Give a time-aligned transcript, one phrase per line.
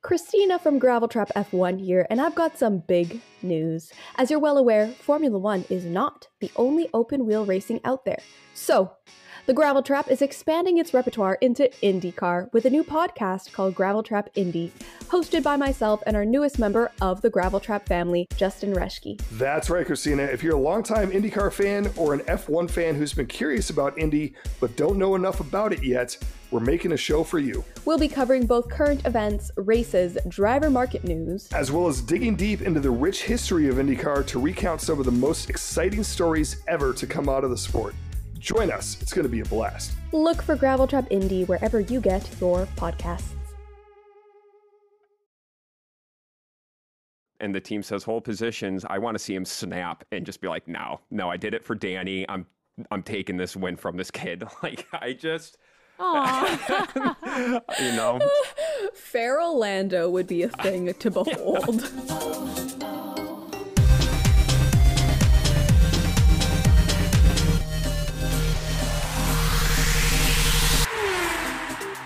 [0.00, 3.92] Cristina from Gravel Trap F1 here, and I've got some big news.
[4.16, 8.20] As you're well aware, Formula One is not the only open wheel racing out there.
[8.54, 8.92] So,
[9.46, 14.04] the Gravel Trap is expanding its repertoire into IndyCar with a new podcast called Gravel
[14.04, 14.72] Trap Indy,
[15.08, 19.20] hosted by myself and our newest member of the Gravel Trap family, Justin Reschke.
[19.32, 20.22] That's right, Cristina.
[20.22, 24.34] If you're a longtime IndyCar fan or an F1 fan who's been curious about Indy
[24.60, 26.16] but don't know enough about it yet,
[26.50, 27.64] we're making a show for you.
[27.84, 32.62] We'll be covering both current events, races, driver market news, as well as digging deep
[32.62, 36.92] into the rich history of IndyCar to recount some of the most exciting stories ever
[36.94, 37.94] to come out of the sport.
[38.38, 39.92] Join us, it's going to be a blast.
[40.12, 43.34] Look for Gravel Trap Indy wherever you get your podcasts.
[47.40, 50.48] and the team says hold positions, I want to see him snap and just be
[50.48, 52.28] like, no, no, I did it for Danny.
[52.28, 52.46] I'm
[52.90, 54.44] I'm taking this win from this kid.
[54.62, 55.56] Like I just
[55.98, 58.18] you know.
[58.94, 61.90] Feral Lando would be a thing to behold.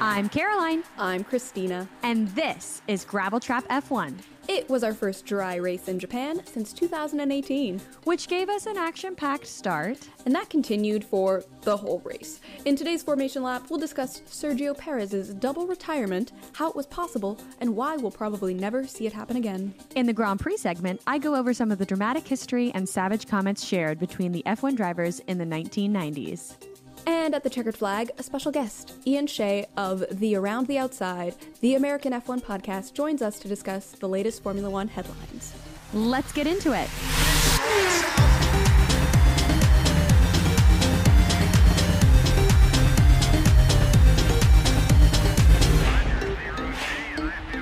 [0.01, 0.83] I'm Caroline.
[0.99, 1.89] I'm Cristina.
[2.03, 4.32] And this is Gravel Trap F1.
[4.49, 9.15] It was our first dry race in Japan since 2018, which gave us an action
[9.15, 9.99] packed start.
[10.27, 12.41] And that continued for the whole race.
[12.65, 17.77] In today's Formation Lap, we'll discuss Sergio Perez's double retirement, how it was possible, and
[17.77, 19.75] why we'll probably never see it happen again.
[19.95, 23.29] In the Grand Prix segment, I go over some of the dramatic history and savage
[23.29, 26.72] comments shared between the F1 drivers in the 1990s.
[27.07, 31.35] And at the checkered flag, a special guest, Iain Shea of the Around the Outside,
[31.61, 35.53] the American F1 podcast, joins us to discuss the latest Formula One headlines.
[35.93, 36.89] Let's get into it.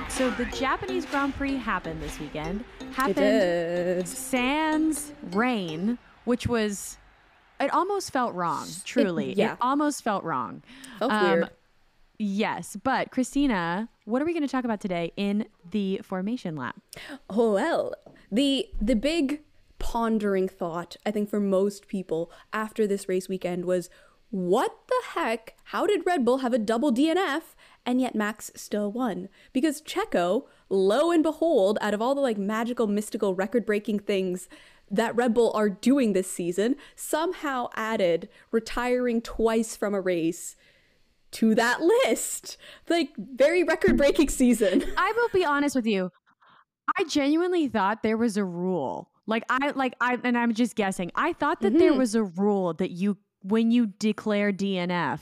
[0.09, 2.63] So the Japanese Grand Prix happened this weekend.
[2.93, 6.97] Happened sans rain, which was
[7.61, 8.67] it almost felt wrong.
[8.85, 10.63] Truly, it, yeah, it almost felt wrong.
[10.99, 11.49] Felt um, weird.
[12.17, 16.79] Yes, but Cristina, what are we going to talk about today in the formation lap?
[17.29, 17.95] Oh well,
[18.31, 19.41] the the big
[19.79, 23.89] pondering thought I think for most people after this race weekend was
[24.29, 25.55] what the heck?
[25.65, 27.41] How did Red Bull have a double DNF
[27.85, 29.27] and yet Max still won?
[29.51, 34.47] Because Checo, lo and behold, out of all the like magical, mystical, record breaking things
[34.91, 40.55] that Red Bull are doing this season somehow added retiring twice from a race
[41.31, 42.57] to that list.
[42.89, 44.83] Like very record breaking season.
[44.97, 46.11] I will be honest with you.
[46.97, 49.09] I genuinely thought there was a rule.
[49.27, 51.11] Like I like I and I'm just guessing.
[51.15, 51.79] I thought that mm-hmm.
[51.79, 55.19] there was a rule that you when you declare DNF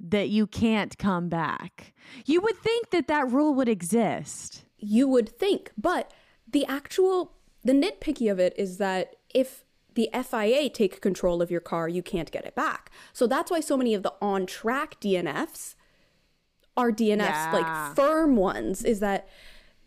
[0.00, 1.94] that you can't come back.
[2.26, 4.64] You would think that that rule would exist.
[4.78, 6.12] You would think, but
[6.50, 7.32] the actual
[7.64, 9.64] the nitpicky of it is that if
[9.94, 12.90] the FIA take control of your car, you can't get it back.
[13.12, 15.74] So that's why so many of the on track DNFs
[16.76, 17.52] are DNFs, yeah.
[17.52, 19.28] like firm ones, is that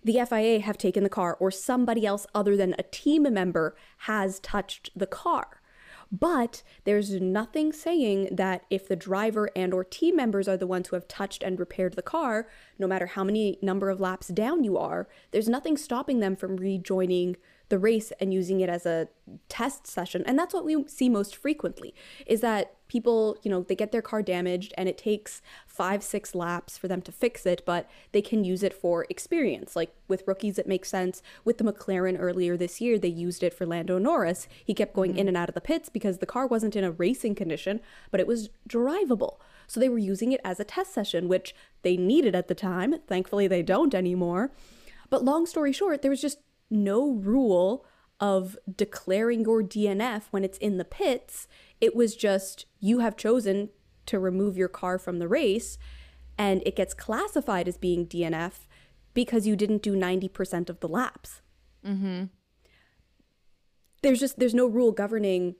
[0.03, 4.39] the FIA have taken the car or somebody else other than a team member has
[4.39, 5.61] touched the car.
[6.09, 10.87] But there's nothing saying that if the driver and or team members are the ones
[10.87, 12.47] who have touched and repaired the car,
[12.79, 16.55] no matter how many number of laps down you are, there's nothing stopping them from
[16.55, 17.35] rejoining
[17.69, 19.07] the race and using it as a
[19.49, 20.23] test session.
[20.25, 21.93] And that's what we see most frequently
[22.25, 26.33] is that people, you know, they get their car damaged and it takes five, six
[26.33, 29.75] laps for them to fix it, but they can use it for experience.
[29.75, 31.21] Like with rookies, it makes sense.
[31.43, 34.47] With the McLaren earlier this year, they used it for Lando Norris.
[34.63, 35.19] He kept going mm-hmm.
[35.19, 38.19] in and out of the pits because the car wasn't in a racing condition, but
[38.21, 39.37] it was drivable.
[39.67, 42.95] So they were using it as a test session, which they needed at the time.
[43.07, 44.51] Thankfully, they don't anymore.
[45.09, 46.39] But long story short, there was just
[46.69, 47.85] no rule
[48.19, 51.47] of declaring your DNF when it's in the pits.
[51.79, 53.69] It was just you have chosen
[54.07, 55.77] to remove your car from the race
[56.37, 58.67] and it gets classified as being DNF
[59.13, 61.41] because you didn't do 90% of the laps.
[61.85, 62.25] Mm-hmm.
[64.03, 65.55] There's just there's no rule governing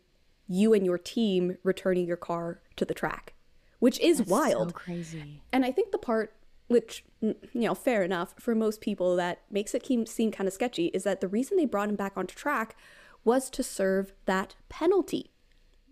[0.48, 3.34] you and your team returning your car to the track,
[3.80, 4.70] which is That's wild.
[4.70, 5.42] So crazy.
[5.52, 6.37] And I think the part
[6.68, 10.88] which you know fair enough for most people that makes it seem kind of sketchy
[10.88, 12.76] is that the reason they brought him back onto track
[13.24, 15.32] was to serve that penalty.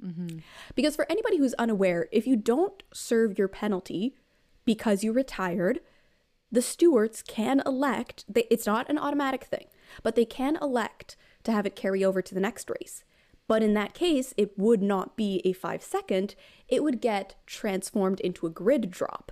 [0.03, 0.39] Mm-hmm.
[0.75, 4.13] because for anybody who's unaware if you don't serve your penalty
[4.65, 5.79] because you retired
[6.51, 9.67] the stewards can elect they, it's not an automatic thing
[10.03, 13.03] but they can elect to have it carry over to the next race.
[13.47, 16.35] But in that case it would not be a five second
[16.67, 19.31] it would get transformed into a grid drop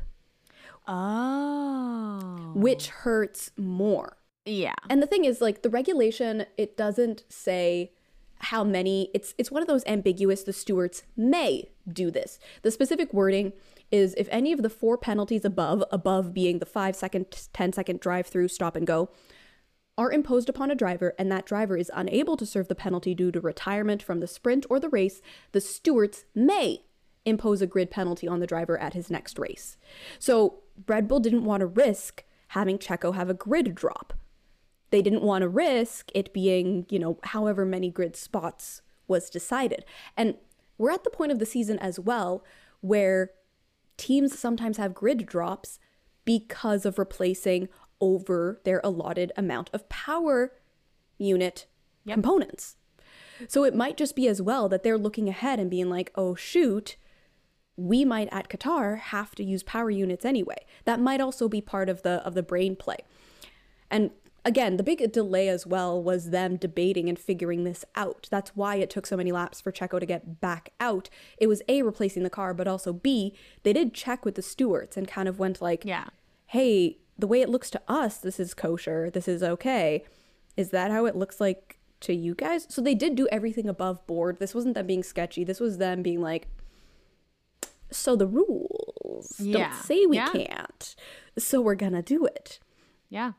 [0.88, 2.52] Oh.
[2.56, 4.18] which hurts more.
[4.46, 4.76] Yeah.
[4.90, 7.92] And the thing is like the regulation it doesn't say
[8.40, 12.40] how many it's it's one of those ambiguous the stewards may do this.
[12.62, 13.54] The specific wording
[13.92, 18.00] is if any of the four penalties above above being the 5 second 10 second
[18.00, 19.10] drive through stop and go
[19.98, 23.32] are imposed upon a driver and that driver is unable to serve the penalty due
[23.32, 25.22] to retirement from the sprint or the race,
[25.52, 26.82] the stewards may
[27.26, 29.78] impose a grid penalty on the driver at his next race.
[30.20, 34.14] So Red Bull didn't want to risk having Checo have a grid drop.
[34.92, 39.86] They didn't want to risk it being, you know, however many grid spots was decided.
[40.16, 40.36] And
[40.78, 42.44] we're at the point of the season as well
[42.82, 43.32] where
[43.98, 45.80] teams sometimes have grid drops
[46.26, 50.54] because of replacing over their allotted amount of power
[51.18, 51.66] unit
[52.06, 52.16] Yep.
[52.16, 52.76] components.
[53.48, 56.36] So it might just be as well that they're looking ahead and being like, oh,
[56.36, 56.98] shoot,
[57.76, 60.66] we might at Qatar have to use power units anyway.
[60.86, 62.98] That might also be part of the of the brain play.
[63.90, 64.12] And
[64.46, 68.28] again, the big delay as well was them debating and figuring this out.
[68.30, 71.10] That's why it took so many laps for Checo to get back out.
[71.38, 74.98] It was A replacing the car, but also B, they did check with the stewards
[74.98, 76.08] and kind of went like, Yeah.
[76.48, 80.04] hey, the way it looks to us, this is kosher, this is okay.
[80.58, 82.66] Is that how it looks like to you guys?
[82.70, 84.38] So they did do everything above board.
[84.40, 85.44] This wasn't them being sketchy.
[85.44, 86.48] This was them being like,
[87.94, 89.70] so the rules Yeah.
[89.70, 90.30] don't say we Yeah.
[90.30, 90.96] can't.
[91.38, 92.60] So we're gonna do it.
[93.10, 93.34] Yeah.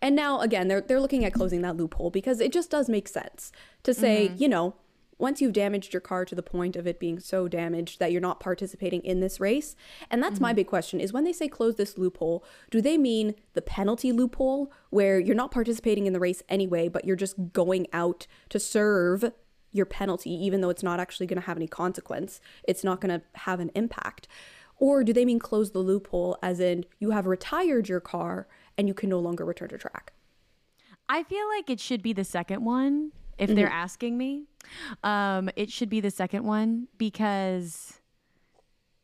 [0.00, 3.08] And now again, they're they're looking at closing that loophole because it just does make
[3.08, 3.52] sense
[3.84, 4.42] to say, Mm-hmm.
[4.42, 4.74] you know,
[5.18, 8.20] once you've damaged your car to the point of it being so damaged that you're
[8.20, 9.76] not participating in this race.
[10.10, 10.42] And that's Mm-hmm.
[10.42, 14.10] my big question is when they say close this loophole, do they mean the penalty
[14.10, 18.58] loophole where you're not participating in the race anyway, but you're just going out to
[18.58, 19.30] serve
[19.72, 22.40] your penalty even though it's not actually going to have any consequence.
[22.64, 24.28] It's not going to have an impact.
[24.76, 28.88] Or do they mean close the loophole as in you have retired your car and
[28.88, 30.12] you can no longer return to track?
[31.08, 34.44] I feel like it should be the second one if they're asking me.
[35.02, 38.00] Um, it should be the second one because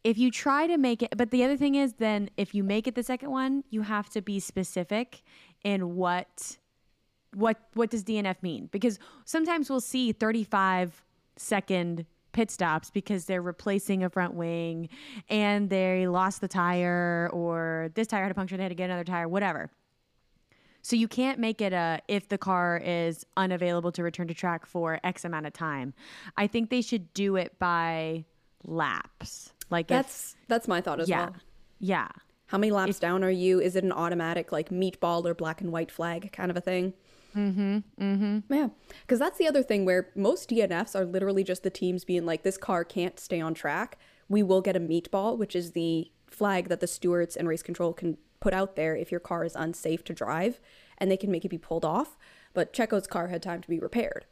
[0.04, 2.86] if you try to make it, but the other thing is, then if you make
[2.86, 5.22] it the second one, you have to be specific
[5.64, 6.58] in what
[7.34, 8.69] what what does DNF mean?
[8.72, 11.04] Because sometimes we'll see 35
[11.36, 14.88] second pit stops because they're replacing a front wing
[15.28, 18.84] and they lost the tire or this tire had a puncture, they had to get
[18.86, 19.70] another tire, whatever.
[20.82, 24.64] So you can't make it a if the car is unavailable to return to track
[24.66, 25.92] for X amount of time.
[26.36, 28.25] I think they should do it by
[28.64, 29.52] laps.
[29.70, 31.36] Like if- That's that's my thought as yeah, well.
[31.78, 32.08] yeah,
[32.46, 33.60] How many laps down are you?
[33.60, 36.94] Is it an automatic like meatball or black and white flag kind of a thing?
[37.36, 37.78] Mm-hmm.
[38.00, 38.52] Mm-hmm.
[38.52, 38.69] Yeah.
[39.02, 42.42] Because that's the other thing where most DNFs are literally just the teams being like,
[42.42, 43.98] this car can't stay on track.
[44.28, 47.92] We will get a meatball, which is the flag that the stewards and race control
[47.92, 50.60] can put out there if your car is unsafe to drive
[50.98, 52.16] and they can make it be pulled off.
[52.54, 54.26] But Checo's car had time to be repaired.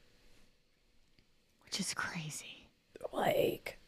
[1.64, 2.68] which is crazy.
[3.12, 3.78] Like,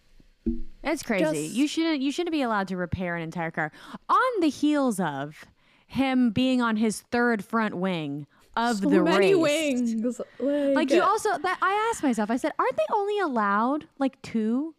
[0.82, 1.24] That's crazy.
[1.46, 3.72] Just- you shouldn't you shouldn't be allowed to repair an entire car
[4.08, 5.44] on the heels of
[5.86, 8.26] him being on his third front wing
[8.58, 9.94] of so the many race.
[9.94, 10.20] wings.
[10.38, 14.20] Like, Like you also that I asked myself, I said, aren't they only allowed like
[14.22, 14.74] two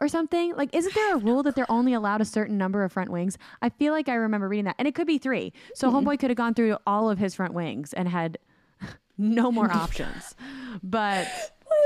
[0.00, 0.54] or something?
[0.56, 3.36] Like isn't there a rule that they're only allowed a certain number of front wings?
[3.60, 4.76] I feel like I remember reading that.
[4.78, 5.52] And it could be three.
[5.74, 5.96] So hmm.
[5.96, 8.38] homeboy could have gone through all of his front wings and had
[9.18, 10.34] no more options.
[10.82, 11.28] But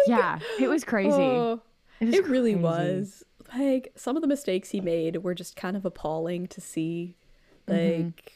[0.06, 1.11] yeah, it was crazy.
[1.12, 1.61] Oh,
[2.00, 3.25] It it, was really was.
[3.56, 7.16] Like some of the mistakes he made were just kind of appalling to see.
[7.68, 8.02] Mm-hmm.
[8.02, 8.36] Like,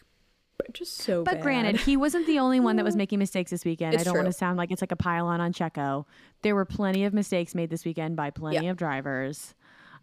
[0.66, 1.24] but just so.
[1.24, 1.42] But bad.
[1.42, 3.94] granted, he wasn't the only one that was making mistakes this weekend.
[3.94, 6.04] It's I don't want to sound like it's like a pile on on Checo.
[6.42, 8.70] There were plenty of mistakes made this weekend by plenty Yeah.
[8.72, 9.54] of drivers,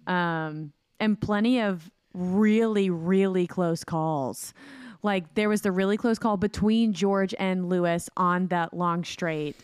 [0.05, 4.53] um, and plenty of really, really close calls.
[5.03, 9.55] Like there was the really close call between George and Lewis on that long straight,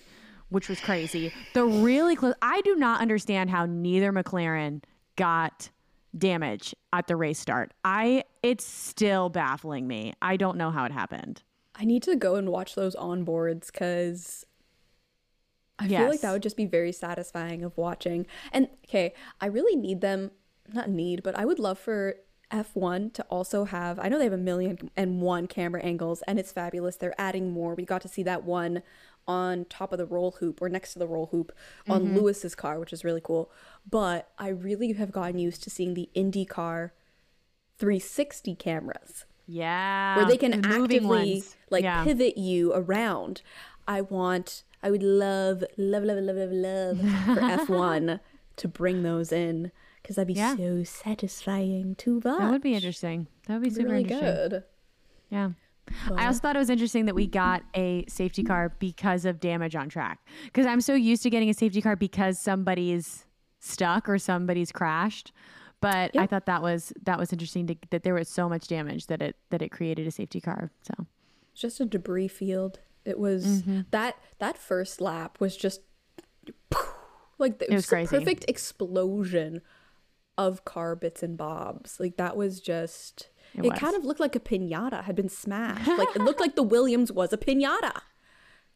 [0.50, 1.34] which was crazy.
[1.54, 2.36] The really close.
[2.42, 4.84] I do not understand how neither McLaren
[5.16, 5.70] got
[6.18, 7.74] damage at the race start.
[7.84, 10.14] I it's still baffling me.
[10.22, 11.44] I don't know how it happened.
[11.76, 14.46] I need to go and watch those onboards because
[15.80, 18.28] I feel like that would just be very satisfying of watching.
[18.52, 20.32] And okay, I really need them.
[20.72, 22.16] Not need, but I would love for
[22.52, 24.00] F1 to also have.
[24.00, 26.96] I know they have a million and one camera angles, and it's fabulous.
[26.96, 27.76] They're adding more.
[27.76, 28.84] We got to see that one
[29.28, 31.52] on top of the roll hoop or next to the roll hoop
[31.88, 32.18] on mm-hmm.
[32.18, 33.52] Lewis's car, which is really cool.
[33.90, 36.92] But I really have gotten used to seeing the IndyCar
[37.78, 40.18] 360 cameras Yeah.
[40.18, 41.56] where they can the actively ones.
[41.70, 42.04] like yeah.
[42.04, 43.42] pivot you around.
[43.88, 47.42] I want, I would love, love, love, love, love, love for
[47.76, 48.20] F1
[48.56, 50.56] to bring those in because that'd be Yeah.
[50.56, 52.40] so satisfying to watch.
[52.40, 53.28] That would be interesting.
[53.48, 54.50] That would be super really interesting.
[54.50, 54.64] good.
[55.30, 55.50] Yeah.
[56.16, 59.76] I also thought it was interesting that we got a safety car because of damage
[59.76, 60.20] on track.
[60.46, 63.26] Because I'm so used to getting a safety car because somebody's
[63.60, 65.32] stuck or somebody's crashed.
[65.82, 69.08] But I thought that was that was interesting to, that there was so much damage
[69.08, 70.72] that it that it created a safety car.
[70.82, 71.06] So
[71.52, 72.80] It's just a debris field.
[73.04, 73.82] It was mm-hmm.
[73.92, 75.82] that that first lap was just
[77.38, 78.16] like it, was was, crazy.
[78.16, 79.62] a perfect explosion
[80.38, 82.00] of car bits and bobs.
[82.00, 85.88] Like that was just It it, kind of looked like a pinata had been smashed.
[85.88, 87.92] like it looked like the Williams was a pinata.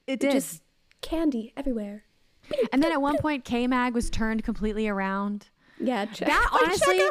[0.05, 0.31] it did.
[0.31, 0.61] Just
[1.01, 2.03] candy everywhere.
[2.71, 5.47] And then at one point, K Mag was turned completely around.
[5.79, 6.27] Yeah, check.
[6.29, 7.01] That honestly,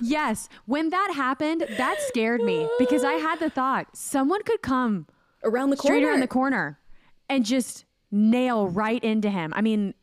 [0.00, 0.48] yes.
[0.66, 5.06] When that happened, that scared me because I had the thought someone could come
[5.42, 6.08] around the straight corner.
[6.08, 6.78] around the corner
[7.28, 9.52] and just nail right into him.
[9.56, 9.94] I mean,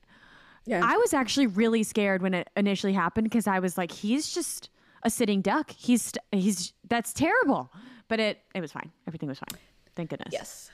[0.66, 0.82] Yeah.
[0.84, 4.70] I was actually really scared when it initially happened because I was like, he's just
[5.04, 5.72] a sitting duck.
[5.72, 7.72] He's he's that's terrible.
[8.08, 8.92] But it it was fine.
[9.08, 9.60] Everything was fine.
[9.96, 10.30] Thank goodness.
[10.32, 10.72] Yes.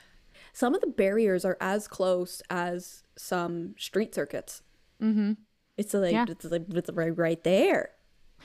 [0.53, 4.63] Some of the barriers are as close as some street circuits.
[5.01, 5.33] Mm-hmm.
[5.77, 6.25] It's like Yeah.
[6.27, 7.91] it's like it's right, right there.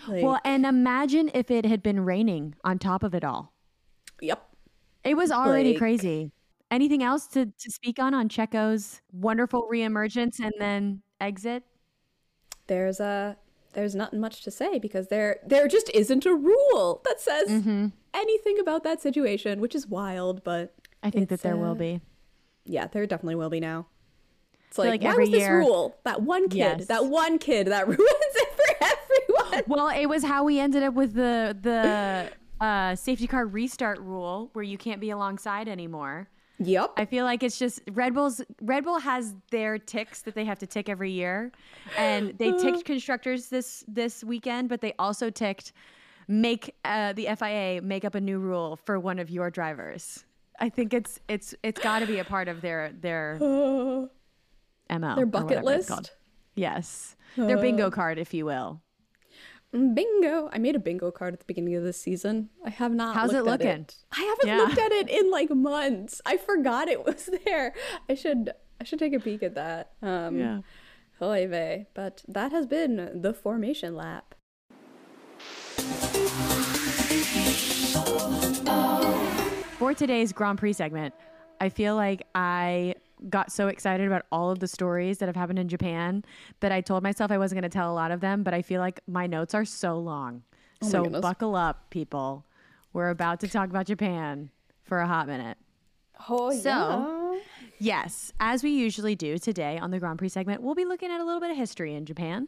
[0.09, 3.53] Like, Well, and imagine if it had been raining on top of it all.
[4.21, 4.43] yep.
[5.05, 6.33] It was already Like- crazy.
[6.71, 11.65] Anything else to, to speak on on Checo's wonderful reemergence and then exit?
[12.67, 13.37] There's a
[13.73, 17.87] there's not much to say because there there just isn't a rule that says Mm-hmm.
[18.15, 20.45] anything about that situation, which is wild.
[20.45, 22.01] But I think that there will uh, be.
[22.65, 23.87] Yeah, there definitely will be now.
[24.69, 25.97] It's like, like why every was this year- rule?
[26.05, 26.87] That one kid, Yes.
[26.87, 29.63] that one kid that ruins it for everyone.
[29.67, 32.31] Well, it was how we ended up with the the
[32.65, 36.29] uh, safety car restart rule where you can't be alongside anymore.
[36.59, 36.93] Yep.
[36.97, 40.59] I feel like it's just Red Bull's Red Bull has their ticks that they have
[40.61, 41.51] to tick every year,
[41.97, 45.73] and they ticked constructors this this weekend, but they also ticked
[46.29, 50.25] make uh, the FIA make up a new rule for one of your drivers.
[50.61, 54.09] I think it's it's it's got to be a part of their their mo
[54.89, 56.01] Their bucket whatever it's called.
[56.01, 56.13] list.
[56.55, 58.83] Yes, their bingo card, if you will.
[59.73, 60.51] Bingo.
[60.53, 62.51] I made a bingo card at the beginning of this season.
[62.65, 63.15] I have not.
[63.15, 63.87] How's it looking?
[64.13, 64.59] I haven't Yeah.
[64.59, 66.21] looked at it in like months.
[66.27, 67.73] I forgot it was there.
[68.09, 69.93] I should I should take a peek at that.
[70.03, 70.63] Um
[71.23, 71.87] Oy vey.
[71.95, 74.35] But that has been the formation lap.
[79.79, 81.13] For today's Grand Prix segment,
[81.61, 82.95] I feel like I
[83.31, 86.25] got so excited about all of the stories that have happened in Japan
[86.61, 88.63] that I told myself I wasn't going to tell a lot of them, but I
[88.63, 90.43] feel like my notes are so long.
[90.83, 92.45] Oh so buckle up, people.
[92.93, 94.51] We're about to talk about Japan
[94.83, 95.57] for a hot minute.
[96.29, 97.39] Oh So-
[97.79, 101.21] Yes, as we usually do today on the Grand Prix segment, we'll be looking at
[101.21, 102.47] a little bit of history in Japan.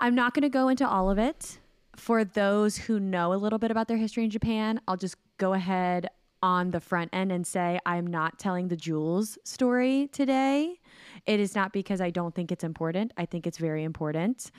[0.00, 1.58] I'm not going to go into all of it.
[1.96, 5.52] For those who know a little bit about their history in Japan, I'll just go
[5.52, 6.08] ahead
[6.42, 10.80] on the front end and say I'm not telling the Jules story today.
[11.26, 13.12] It is not because I don't think it's important.
[13.16, 14.50] I think it's very important.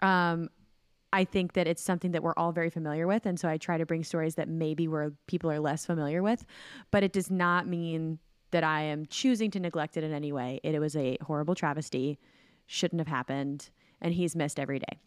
[0.00, 0.48] Um,
[1.12, 3.26] I think that it's something that we're all very familiar with.
[3.26, 6.46] And so I try to bring stories that maybe where people are less familiar with.
[6.90, 8.18] But it does not mean
[8.52, 10.60] that I am choosing to neglect it in any way.
[10.62, 12.18] It, was a horrible travesty,
[12.66, 13.70] shouldn't have happened,
[14.00, 15.00] and he's missed every day.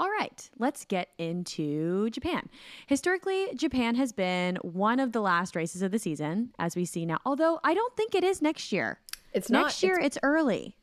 [0.00, 2.48] All right, let's get into Japan.
[2.86, 7.04] Historically, Japan has been one of the last races of the season, as we see
[7.04, 7.18] now.
[7.26, 8.98] Although I don't think it is next year.
[9.34, 10.74] It's not next year, it's, early.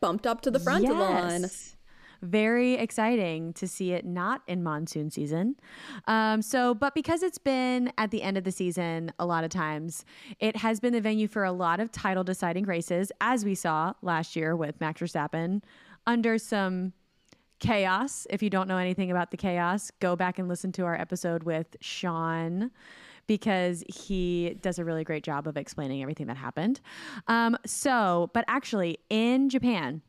[0.00, 1.42] bumped up to the front of the line.
[1.42, 1.76] Yes.
[2.20, 5.54] Very exciting to see it not in monsoon season.
[6.08, 9.50] Um, so, but because it's been at the end of the season, a lot of
[9.50, 10.04] times
[10.40, 13.92] it has been the venue for a lot of title deciding races, as we saw
[14.02, 15.62] last year with Max Verstappen
[16.08, 16.92] under some
[17.64, 18.26] chaos.
[18.28, 21.44] If you don't know anything about the chaos, go back and listen to our episode
[21.44, 22.70] with Sean
[23.26, 26.80] because he does a really great job of explaining everything that happened.
[27.26, 30.02] Um, so, but actually, in Japan,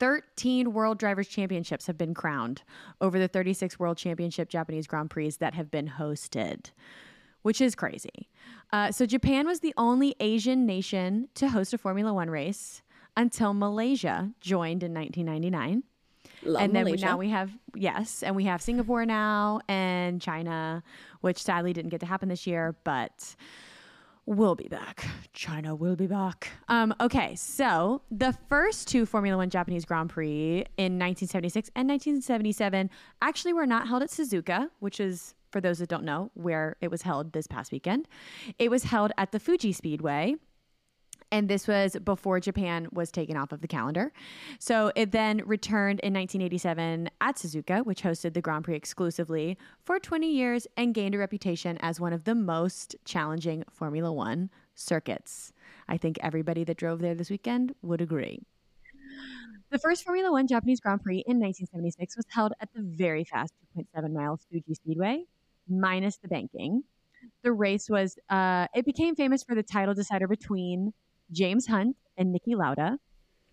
[0.00, 2.62] 13 World Drivers' Championships have been crowned
[3.00, 6.72] over the 36 World Championship Japanese Grand Prix that have been hosted,
[7.42, 8.28] which is crazy.
[8.72, 12.82] Uh, so, Japan was the only Asian nation to host a Formula One race
[13.16, 15.84] until Malaysia joined in 1999
[16.46, 17.06] Love and then we, Malaysia.
[17.06, 20.82] now we have yes, and we have Singapore now and China,
[21.20, 23.34] which sadly didn't get to happen this year, but
[24.26, 25.06] we'll be back.
[25.32, 26.50] China will be back.
[26.68, 32.90] Um, okay, so the first two Formula One Japanese Grand Prix in 1976 and 1977
[33.22, 36.90] actually were not held at Suzuka, which is for those that don't know where it
[36.90, 38.08] was held this past weekend.
[38.58, 40.36] It was held at the Fuji Speedway.
[41.32, 44.12] And this was before Japan was taken off of the calendar.
[44.58, 49.98] So it then returned in 1987 at Suzuka, which hosted the Grand Prix exclusively for
[49.98, 55.52] 20 years and gained a reputation as one of the most challenging Formula One circuits.
[55.88, 58.40] I think everybody that drove there this weekend would agree.
[59.70, 63.52] The first Formula One Japanese Grand Prix in 1976 was held at the very fast
[63.76, 65.24] 2.7 miles Fuji Speedway,
[65.68, 66.84] minus the banking.
[67.42, 70.92] The race was, uh, it became famous for the title decider between
[71.32, 72.98] James Hunt and Niki Lauda,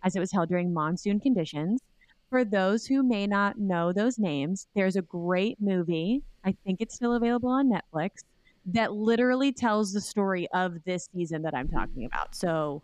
[0.03, 1.81] as it was held during monsoon conditions.
[2.29, 6.95] For those who may not know those names, there's a great movie, I think it's
[6.95, 8.23] still available on Netflix,
[8.65, 12.35] that literally tells the story of this season that I'm talking about.
[12.35, 12.81] So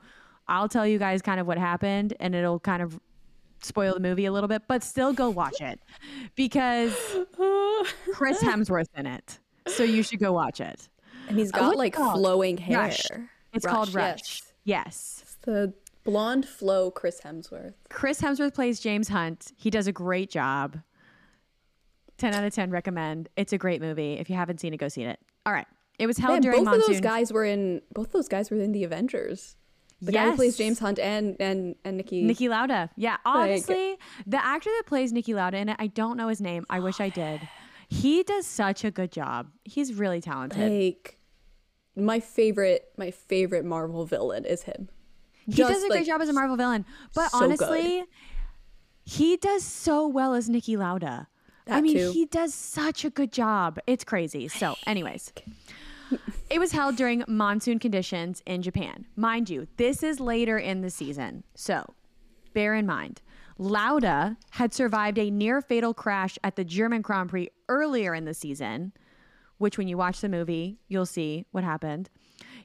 [0.48, 3.00] I'll tell you guys kind of what happened and it'll kind of
[3.62, 5.80] spoil the movie a little bit, but still go watch it
[6.36, 6.94] because
[8.14, 9.40] Chris Hemsworth's in it.
[9.68, 10.90] So you should go watch it.
[11.28, 12.78] And he's uh, got what's like flowing hair.
[12.78, 13.06] Rush.
[13.54, 14.20] It's called Rush.
[14.20, 14.49] Yes.
[14.70, 15.20] Yes.
[15.24, 15.74] It's the
[16.04, 17.74] blonde flow Chris Hemsworth.
[17.90, 19.52] Chris Hemsworth plays James Hunt.
[19.58, 20.80] He does a great job.
[22.18, 23.30] 10 out of 10 recommend.
[23.36, 24.14] It's a great movie.
[24.14, 25.20] If you haven't seen it, go see it.
[25.46, 25.68] All right.
[25.98, 26.82] It was held Man, during both monsoon.
[26.82, 29.56] of those guys were in both those guys were in the Avengers.
[30.02, 32.24] The guy who plays James Hunt and and and Niki.
[32.24, 32.90] Niki Lauda.
[32.96, 36.66] Yeah, honestly, the actor that plays Niki Lauda in it, I don't know his name.
[36.70, 37.42] I wish I did.
[37.90, 39.50] He does such a good job.
[39.66, 40.72] He's really talented.
[40.72, 41.19] like
[42.00, 44.90] my favorite my favorite Marvel villain is him.
[45.46, 46.86] he just, does a great job as a Marvel villain.
[47.14, 47.46] But so good.
[47.46, 48.06] honestly,
[49.04, 51.28] he does so well as Niki Lauda.
[51.68, 52.12] I mean, too.
[52.12, 53.80] he does such a good job.
[53.88, 54.48] It's crazy.
[54.48, 55.32] So, anyways,
[56.50, 59.06] it was held during monsoon conditions in Japan.
[59.16, 61.44] Mind you, this is later in the season.
[61.56, 61.94] So,
[62.54, 63.22] bear in mind,
[63.58, 68.34] Lauda had survived a near fatal crash at the German Grand Prix earlier in the
[68.34, 68.94] season,
[69.60, 72.10] which when you watch the movie, you'll see what happened.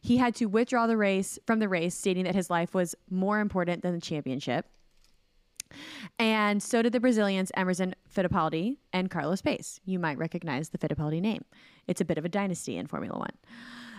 [0.00, 3.40] He had to withdraw the race from the race, stating that his life was more
[3.40, 4.66] important than the championship.
[6.18, 9.80] And so did the Brazilians Emerson Fittipaldi and Carlos Pace.
[9.84, 11.44] You might recognize the Fittipaldi name.
[11.86, 13.32] It's a bit of a dynasty in Formula One.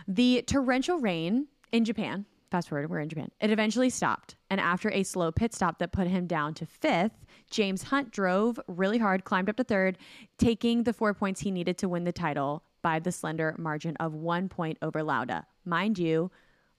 [0.08, 4.36] The torrential rain in Japan, fast forward, we're in Japan, it eventually stopped.
[4.50, 8.60] And after a slow pit stop that put him down to fifth, James Hunt drove
[8.68, 9.98] really hard, climbed up to third,
[10.38, 14.14] taking the four points he needed to win the title by the slender margin of
[14.14, 15.48] one point over Lauda.
[15.66, 16.30] Mind you,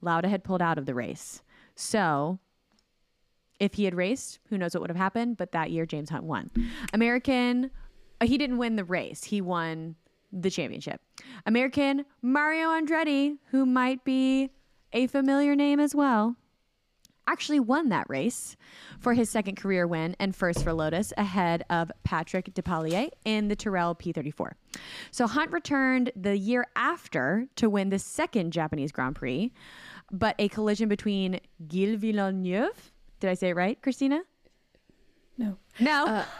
[0.00, 1.42] Lauda had pulled out of the race.
[1.74, 2.38] So
[3.58, 5.36] if he had raced, who knows what would have happened?
[5.36, 6.52] But that year, James Hunt won.
[6.92, 7.72] American,
[8.20, 9.96] uh, he didn't win the race, he won
[10.30, 11.00] the championship.
[11.44, 14.50] American Mario Andretti, who might be
[14.92, 16.36] a familiar name as well,
[17.26, 18.56] actually won that race
[19.00, 23.56] for his second career win and first for Lotus ahead of Patrick Depailler in the
[23.56, 24.52] Tyrrell P34.
[25.10, 29.52] So Hunt returned the year after to win the second Japanese Grand Prix,
[30.10, 34.22] but a collision between Gilles Villeneuve, did I say it right, Cristina?
[35.38, 35.56] No.
[35.80, 36.24] No.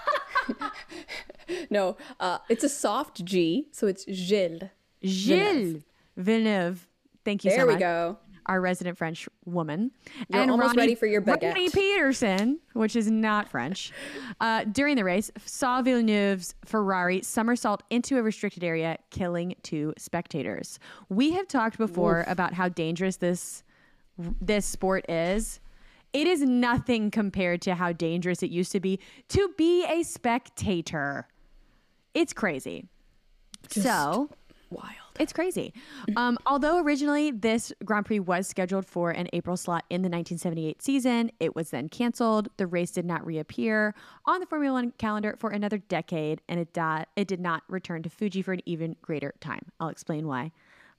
[1.70, 1.96] No.
[2.20, 4.70] Uh it's a soft G, so it's Gilles.
[5.04, 5.82] Gilles
[6.16, 6.86] Villeneuve.
[7.24, 7.66] Thank you so much.
[7.66, 8.18] There we go.
[8.46, 9.90] Our resident French woman.
[10.28, 11.54] You're almost ready for your baguette.
[11.54, 13.92] Ronnie Peterson, which is not French,
[14.40, 20.78] uh, during the race, saw Villeneuve's Ferrari somersault into a restricted area, killing two spectators.
[21.08, 23.64] We have talked before about how dangerous this
[24.40, 25.60] this sport is.
[26.12, 31.28] It is nothing compared to how dangerous it used to be to be a spectator.
[32.14, 32.88] It's crazy.
[33.68, 34.30] so,
[34.70, 35.05] Wild.
[35.18, 35.72] It's crazy.
[36.16, 40.82] Um, although originally this Grand Prix was scheduled for an April slot in the 1978
[40.82, 42.48] season, it was then canceled.
[42.56, 46.72] The race did not reappear on the Formula One calendar for another decade, and it,
[46.72, 49.66] di- it did not return to Fuji for an even greater time.
[49.80, 50.52] I'll explain why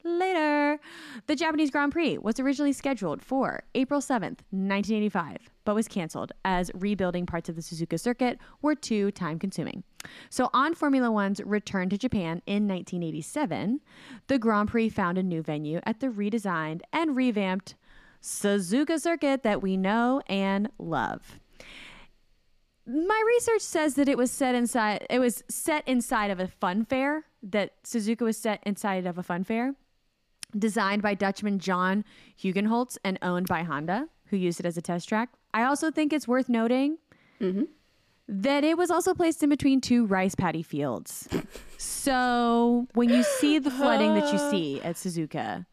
[0.08, 0.80] later.
[1.28, 6.72] The Japanese Grand Prix was originally scheduled for April 7th, 1985, but was canceled as
[6.74, 9.84] rebuilding parts of the Suzuka circuit were too time consuming.
[10.30, 13.82] So, on Formula One's return to Japan in 1987,
[14.28, 17.76] the Grand Prix found a new venue at the redesigned and revamped
[18.22, 21.40] Suzuka circuit that we know and love.
[22.86, 26.86] My research says that it was set inside it was set inside of a fun
[26.86, 29.76] fair that Suzuka was set inside of a fun fair
[30.58, 32.04] designed by Dutchman John
[32.42, 35.30] Hugenholtz and owned by Honda who used it as a test track.
[35.54, 36.98] I also think it's worth noting
[37.42, 37.64] mm-hmm.
[38.28, 41.28] that it was also placed in between two rice paddy fields.
[41.78, 45.66] so when you see the flooding that you see at Suzuka,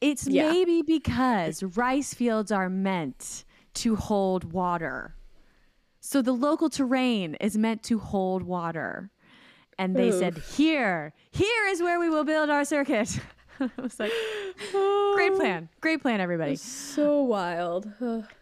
[0.00, 0.50] it's Yeah.
[0.50, 5.16] maybe because rice fields are meant to hold water.
[6.00, 9.10] So the local terrain is meant to hold water.
[9.78, 13.18] And they said, here, here is where we will build our circuit.
[13.60, 14.12] I was like,
[14.72, 15.68] great great plan.
[15.80, 16.56] Great plan, everybody.
[16.56, 17.88] So wild.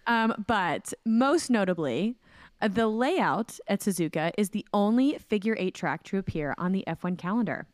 [0.07, 2.17] Um, but most notably,
[2.63, 6.85] uh, the layout at Suzuka is the only figure eight track to appear on the
[6.87, 7.67] F1 calendar.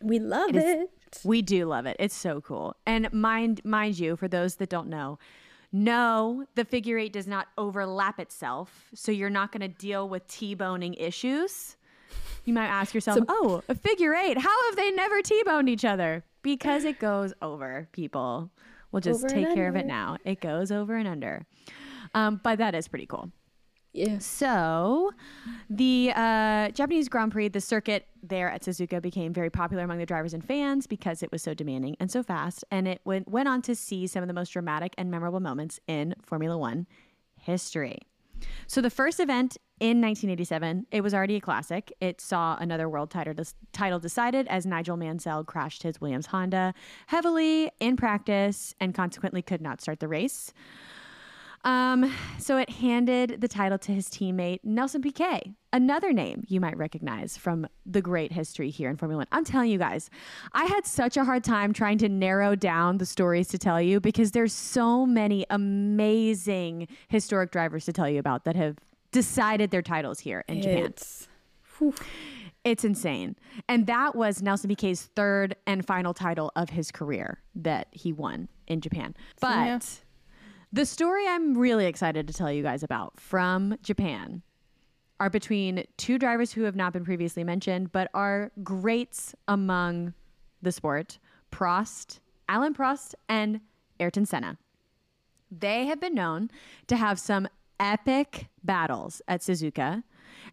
[0.00, 0.90] we love is- it.
[1.24, 1.96] We do love it.
[1.98, 2.76] It's so cool.
[2.84, 5.18] And mind mind you, for those that don't know,
[5.72, 10.26] no, the figure eight does not overlap itself, so you're not going to deal with
[10.28, 11.76] T-boning issues.
[12.44, 14.36] You might ask yourself, So- "Oh, a figure eight?
[14.36, 17.88] How have they never T-boned each other?" Because it goes over.
[17.92, 18.50] People,
[18.92, 20.18] we'll just Over take care of it now.
[20.24, 21.46] It goes over and under.
[22.14, 23.30] Um, but that is pretty cool.
[23.92, 24.18] Yeah.
[24.18, 25.12] So,
[25.70, 30.06] the uh, Japanese Grand Prix, the circuit there at Suzuka became very popular among the
[30.06, 32.64] drivers and fans because it was so demanding and so fast.
[32.70, 35.80] And it went, went on to see some of the most dramatic and memorable moments
[35.88, 36.86] in Formula One
[37.40, 37.98] history.
[38.66, 41.92] So, the first event in 1987, it was already a classic.
[42.00, 43.34] It saw another world title,
[43.72, 46.74] title decided as Nigel Mansell crashed his Williams Honda
[47.06, 50.52] heavily in practice and consequently could not start the race.
[51.64, 56.76] Um, so it handed the title to his teammate Nelson Piquet, another name you might
[56.76, 59.26] recognize from the great history here in Formula One.
[59.32, 60.08] I'm telling you guys,
[60.52, 63.98] I had such a hard time trying to narrow down the stories to tell you
[64.00, 68.76] because there's so many amazing historic drivers to tell you about that have
[69.12, 70.84] decided their titles here in Japan.
[70.84, 71.28] It's
[71.78, 71.94] whew.
[72.64, 73.36] It's insane.
[73.68, 78.48] And that was Nelson Piquet's third and final title of his career that he won
[78.66, 79.14] in Japan.
[79.40, 79.78] But yeah.
[80.72, 84.42] the story I'm really excited to tell you guys about from Japan
[85.20, 90.14] are between two drivers who have not been previously mentioned, but are greats among
[90.62, 91.18] the sport
[91.50, 93.60] Prost, Alain Prost, and
[93.98, 94.58] Ayrton Senna.
[95.50, 96.50] They have been known
[96.88, 97.48] to have some
[97.80, 100.02] epic battles at Suzuka.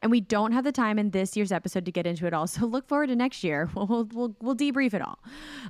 [0.02, 2.48] And we don't have the time in this year's episode to get into it all.
[2.56, 3.70] So look forward to next year.
[3.76, 5.20] We'll, we'll, we'll, debrief it all.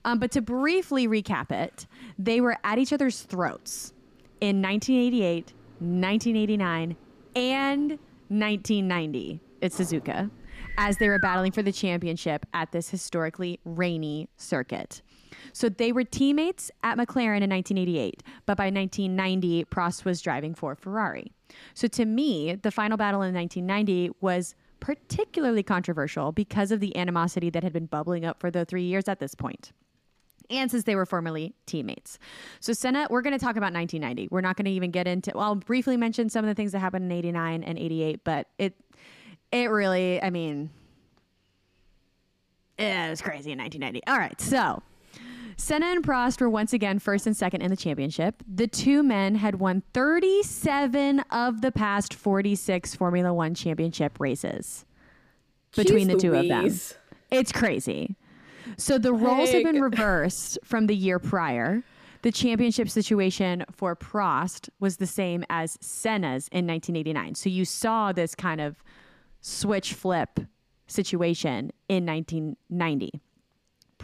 [0.04, 1.88] Um, but to briefly recap it,
[2.20, 3.94] they were at each other's throats
[4.41, 6.96] in 1988, 1989,
[7.36, 7.89] and
[8.30, 10.30] 1990 at Suzuka
[10.78, 15.02] as they were battling for the championship at this historically rainy circuit.
[15.54, 20.76] So they were teammates at McLaren in 1988, but by 1990, Prost was driving for
[20.76, 21.35] Ferrari.
[21.74, 27.50] So to me, the final battle in 1990 was particularly controversial because of the animosity
[27.50, 29.72] that had been bubbling up for the three years at this point.
[30.50, 32.20] And since they were formerly teammates.
[32.60, 34.28] So, Senna, we're going to talk about 1990.
[34.30, 36.72] We're not going to even get into, well, I'll briefly mention some of the things
[36.74, 38.76] that happened in 89 and 88, but it,
[39.52, 40.70] it really, I mean,
[42.78, 44.06] eh, it was crazy in 1990.
[44.06, 44.40] All right.
[44.40, 44.84] So,
[45.58, 48.44] Senna and Prost were once again first and second in the championship.
[48.48, 54.86] The two men had won 37 of the past 46 Formula One championship races
[55.76, 56.72] between Jeez the two of them.
[57.32, 58.15] It's crazy.
[58.78, 61.84] So the roles have been reversed from the year prior.
[62.24, 67.36] The championship situation for Prost was the same as Senna's in 1989.
[67.36, 68.84] So you saw this kind of
[69.41, 70.39] switch flip
[70.88, 73.22] situation in 1990.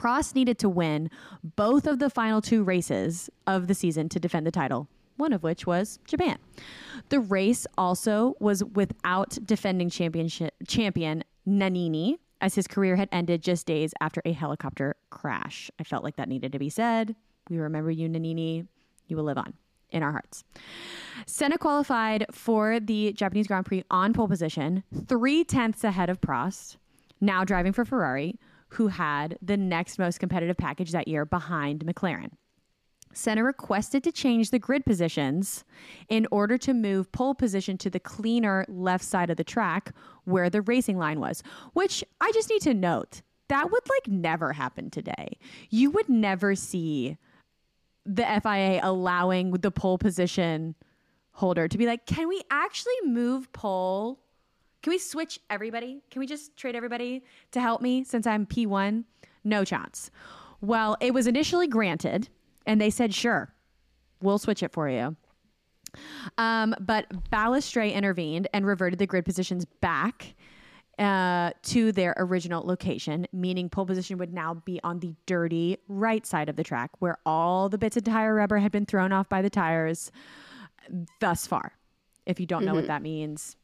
[0.01, 1.11] Prost needed to win
[1.55, 4.87] both of the final two races of the season to defend the title,
[5.17, 6.39] one of which was Japan.
[7.09, 13.67] The race also was without defending championship champion Nannini, as his career had ended just
[13.67, 15.69] days after a helicopter crash.
[15.79, 17.15] I felt like that needed to be said.
[17.51, 18.65] We remember you, Nannini.
[19.07, 19.53] You will live on
[19.91, 20.43] in our hearts.
[21.27, 26.77] Senna qualified for the Japanese Grand Prix on pole position, three tenths ahead of Prost,
[27.19, 28.39] now driving for Ferrari,
[28.71, 32.31] who had the next most competitive package that year behind McLaren.
[33.13, 35.65] Senna requested to change the grid positions
[36.07, 40.49] in order to move pole position to the cleaner left side of the track where
[40.49, 44.89] the racing line was, which I just need to note that would like never happen
[44.89, 45.37] today.
[45.69, 47.17] You would never see
[48.05, 50.75] the FIA allowing the pole position
[51.33, 54.21] holder to be like, can we actually move pole?
[54.81, 56.01] Can we switch everybody?
[56.09, 59.03] Can we just trade everybody to help me since I'm P1?
[59.43, 60.09] No chance.
[60.59, 62.29] Well, it was initially granted,
[62.65, 63.53] and they said, sure,
[64.21, 65.15] we'll switch it for you.
[66.37, 70.35] Um, but Balestre intervened and reverted the grid positions back
[70.99, 76.25] uh, to their original location, meaning pole position would now be on the dirty right
[76.25, 79.27] side of the track where all the bits of tire rubber had been thrown off
[79.27, 80.11] by the tires
[81.19, 81.73] thus far.
[82.25, 83.57] If you don't know what that means,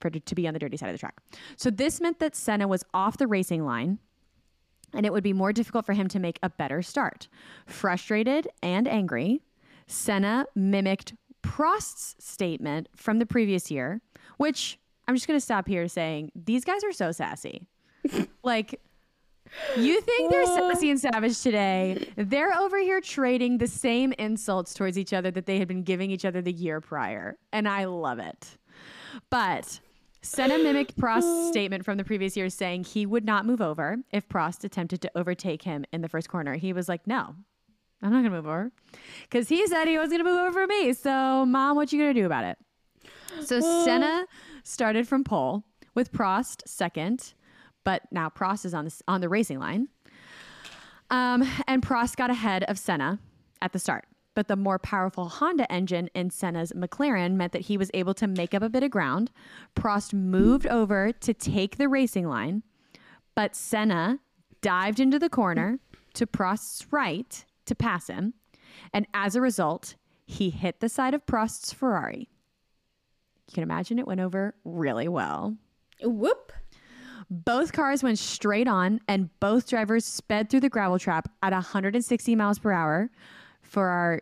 [0.00, 1.16] for it to be on the dirty side of the track.
[1.56, 3.98] So this meant that Senna was off the racing line
[4.94, 7.28] and it would be more difficult for him to make a better start.
[7.66, 9.42] Frustrated and angry,
[9.86, 14.00] Senna mimicked Prost's statement from the previous year,
[14.38, 17.66] which I'm just going to stop here saying these guys are so sassy.
[18.42, 18.80] like
[19.76, 20.72] You think they're uh.
[20.72, 22.08] sassy and savage today?
[22.16, 26.10] They're over here trading the same insults towards each other that they had been giving
[26.10, 28.56] each other the year prior, and I love it.
[29.30, 29.80] But
[30.24, 34.28] Senna mimicked Prost's statement from the previous year, saying he would not move over if
[34.28, 36.54] Prost attempted to overtake him in the first corner.
[36.54, 37.34] He was like, "No,
[38.02, 38.72] I'm not gonna move over,"
[39.22, 40.92] because he said he was gonna move over for me.
[40.92, 42.58] So, mom, what you gonna do about it?
[43.42, 44.26] So Senna
[44.62, 47.34] started from pole with Prost second,
[47.84, 49.88] but now Prost is on the on the racing line.
[51.10, 53.18] Um, and Prost got ahead of Senna
[53.60, 54.06] at the start.
[54.34, 58.26] But the more powerful Honda engine in Senna's McLaren meant that he was able to
[58.26, 59.30] make up a bit of ground.
[59.76, 62.62] Prost moved over to take the racing line,
[63.34, 64.18] but Senna
[64.60, 65.78] dived into the corner
[66.14, 68.34] to Prost's right to pass him.
[68.92, 69.94] And as a result,
[70.26, 72.28] he hit the side of Prost's Ferrari.
[73.48, 75.56] You can imagine it went over really well.
[76.02, 76.52] Whoop.
[77.30, 82.36] Both cars went straight on, and both drivers sped through the gravel trap at 160
[82.36, 83.10] miles per hour.
[83.74, 84.20] For our,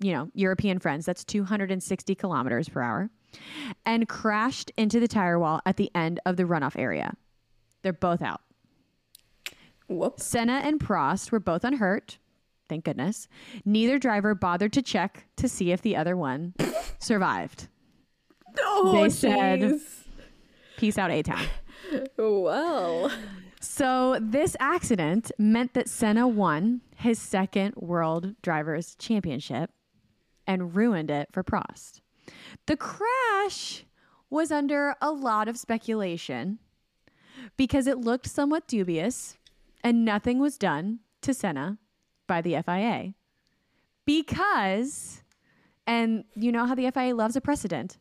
[0.00, 3.08] you know, European friends, that's 260 kilometers per hour,
[3.86, 7.14] and crashed into the tire wall at the end of the runoff area.
[7.80, 8.42] They're both out.
[9.88, 10.24] Whoops.
[10.26, 12.18] Senna and Prost were both unhurt.
[12.68, 13.28] Thank goodness.
[13.64, 16.52] Neither driver bothered to check to see if the other one
[16.98, 17.68] survived.
[18.60, 19.80] Oh, They said-
[20.76, 21.46] Peace out, A Town.
[22.18, 23.10] Well.
[23.60, 29.70] So, this accident meant that Senna won his second World Drivers' Championship
[30.46, 32.00] and ruined it for Prost.
[32.66, 33.84] The crash
[34.30, 36.58] was under a lot of speculation
[37.56, 39.38] because it looked somewhat dubious
[39.82, 41.78] and nothing was done to Senna
[42.26, 43.14] by the FIA.
[44.04, 45.22] Because,
[45.86, 47.98] and you know how the FIA loves a precedent,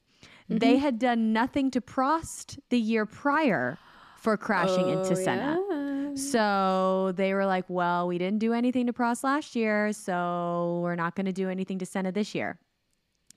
[0.49, 0.81] they mm-hmm.
[0.81, 3.77] had done nothing to Prost the year prior
[4.17, 5.59] for crashing into Senna.
[5.69, 6.15] Yeah.
[6.15, 10.95] So they were like, well, we didn't do anything to Prost last year, so we're
[10.95, 12.57] not going to do anything to Senna this year.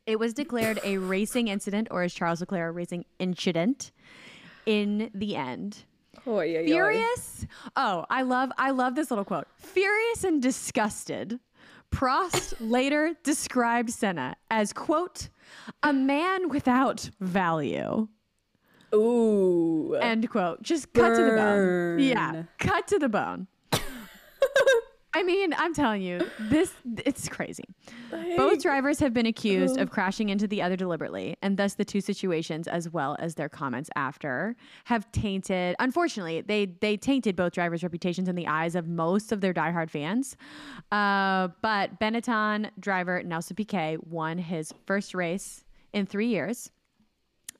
[0.07, 3.93] It was declared a racing incident, or as Charles Leclerc, a racing incident
[4.64, 5.85] in the end.
[6.27, 6.66] Oh, yeah, yeah.
[6.66, 7.47] Furious.
[7.77, 9.47] Oh, I love I love this little quote.
[9.57, 11.38] Furious and disgusted.
[11.93, 15.29] Prost later described Senna as quote
[15.83, 18.09] a man without value.
[18.94, 19.94] Ooh.
[20.00, 20.62] End quote.
[20.62, 21.98] Just cut to the bone.
[21.98, 23.46] Yeah, cut to the bone.
[25.12, 26.72] I mean, I'm telling you, this
[27.05, 27.64] it's crazy.
[28.37, 32.00] Both drivers have been accused of crashing into the other deliberately, and thus the two
[32.00, 35.74] situations, as well as their comments after, have tainted.
[35.81, 39.90] Unfortunately, they they tainted both drivers' reputations in the eyes of most of their diehard
[39.90, 40.37] fans.
[40.92, 46.70] Uh, but Benetton driver Nelson Piquet won his first race in three years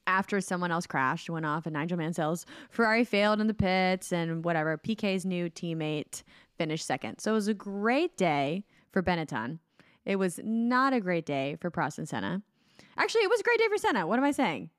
[0.07, 4.45] after someone else crashed, went off, and Nigel Mansell's Ferrari failed in the pits and
[4.45, 4.77] whatever.
[4.77, 6.23] Piquet's new teammate
[6.59, 7.21] finished second.
[7.21, 9.59] So it was a great day for Benetton.
[10.05, 12.43] It was not a great day for Prost and Senna.
[12.97, 14.07] Actually, it was a great day for Senna.
[14.07, 14.71] What am I saying?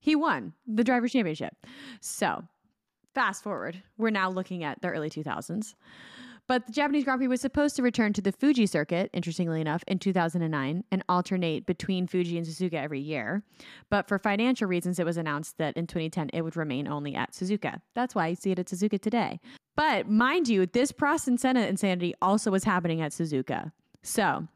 [0.00, 1.54] He won the Drivers' Championship.
[2.00, 2.44] So
[3.14, 5.74] fast forward, we're now looking at the early 2000s.
[6.48, 9.84] But the Japanese Grand Prix was supposed to return to the Fuji circuit, interestingly enough,
[9.86, 13.42] in 2009 and alternate between Fuji and Suzuka every year.
[13.90, 17.32] But for financial reasons, it was announced that in 2010 it would remain only at
[17.32, 17.82] Suzuka.
[17.94, 19.40] That's why you see it at Suzuka today.
[19.76, 23.72] But mind you, this Prost and Senna insanity also was happening at Suzuka.
[24.02, 24.48] So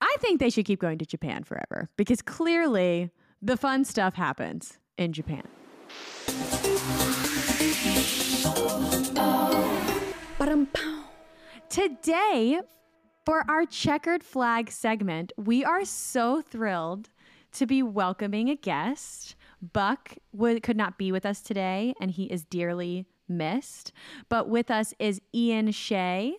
[0.00, 3.10] I think they should keep going to Japan forever because clearly
[3.42, 5.42] the fun stuff happens in Japan.
[11.68, 12.60] Today,
[13.24, 17.08] for our checkered flag segment, we are so thrilled
[17.52, 19.34] to be welcoming a guest.
[19.72, 23.92] Buck would, could not be with us today, and he is dearly missed.
[24.28, 26.36] But with us is Iain Shea.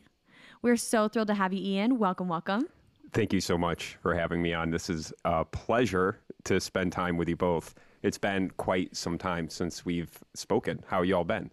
[0.61, 1.99] We're so thrilled to have you, Iain.
[1.99, 2.67] Welcome, welcome.
[3.11, 4.69] Thank you so much for having me on.
[4.71, 7.75] This is a pleasure to spend time with you both.
[8.01, 10.83] It's been quite some time since we've spoken.
[10.87, 11.51] How y'all been?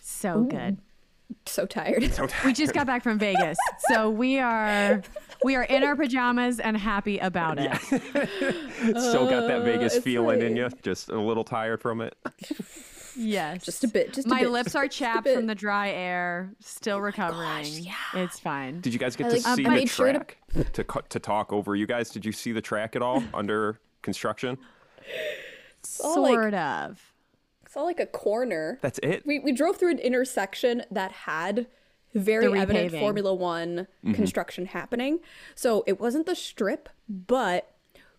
[0.00, 0.78] So good.
[1.46, 2.12] So tired.
[2.12, 3.58] So We just got back from Vegas,
[3.92, 5.02] so we are
[5.44, 7.74] we are in our pajamas and happy about it.
[7.82, 10.68] Still got that Vegas it's feeling in you.
[10.82, 12.16] Just a little tired from it.
[13.16, 14.12] Yes, Just a bit.
[14.12, 16.52] Just a My bit, lips are chapped from the dry air.
[16.60, 17.40] Still recovering.
[17.64, 17.94] gosh, yeah.
[18.14, 18.80] It's fine.
[18.80, 20.72] Did you guys get I to like- Um, see but the made sure to- track
[20.74, 21.74] to to talk over?
[21.74, 24.58] You guys, did you see the track at all under construction?
[26.04, 27.09] all like- Sort of.
[27.72, 28.78] Saw like a corner.
[28.82, 29.24] That's it.
[29.24, 31.66] We we drove through an intersection that had
[32.14, 32.90] very evident.
[32.90, 34.12] Formula One mm-hmm.
[34.14, 35.20] construction happening.
[35.54, 37.72] So it wasn't the strip, but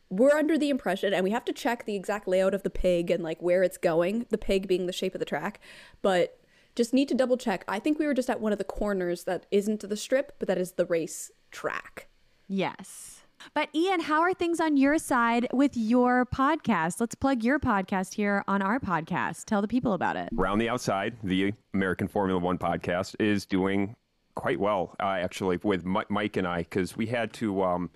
[0.09, 3.11] we're under the impression, and we have to check the exact layout of the pig
[3.11, 4.25] and like where it's going.
[4.29, 5.59] The pig being the shape of the track,
[6.01, 6.37] but
[6.75, 7.65] Just need to double check.
[7.67, 10.47] I think we were just at one of the corners that isn't the strip, but
[10.47, 12.07] that is the race track.
[12.47, 13.10] Yes.
[13.53, 16.99] But Iain, how are things on your side with your podcast?
[16.99, 19.45] Let's plug your podcast here on our podcast.
[19.45, 20.29] Tell the people about it.
[20.31, 23.95] Round the Outside, the American Formula One podcast, is doing
[24.35, 27.89] quite well, uh, actually, with Mike and I, because we had to, um,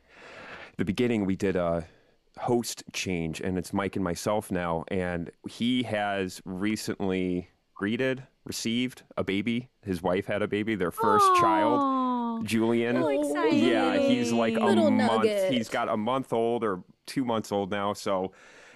[0.77, 1.87] the beginning, we did a
[2.37, 4.83] host change, and it's Mike and myself now.
[4.89, 9.69] And he has recently greeted, received a baby.
[9.81, 11.39] His wife had a baby, their first Aww.
[11.39, 11.79] child,
[12.43, 12.97] Julian.
[12.97, 13.09] Oh,
[13.51, 15.11] yeah, he's like a Little month.
[15.11, 15.51] nugget.
[15.53, 17.93] He's got a month old or two months old now.
[17.93, 18.31] So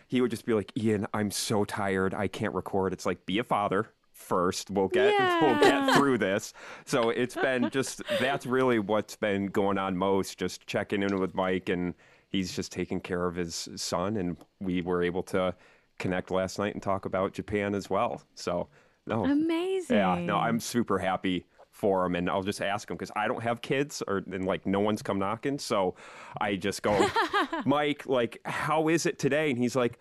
[0.07, 2.13] he would just be like, Iain, I'm so tired.
[2.13, 2.93] I can't record.
[2.93, 4.69] It's like, be a father first.
[4.69, 6.53] We'll get we'll get through this.
[6.85, 10.37] So it's been just that's really what's been going on most.
[10.37, 11.93] Just checking in with Mike, and
[12.29, 15.55] he's just taking care of his son, and we were able to
[15.99, 18.21] connect last night and talk about Japan as well.
[18.35, 18.67] So
[19.07, 19.97] no, Amazing.
[19.97, 21.45] yeah, no, I'm super happy
[21.79, 24.65] for him, and I'll just ask him because I don't have kids, or and like
[24.65, 25.95] no one's come knocking, so
[26.39, 27.09] I just go,
[27.65, 29.49] Mike, like how is it today?
[29.49, 29.97] And he's like.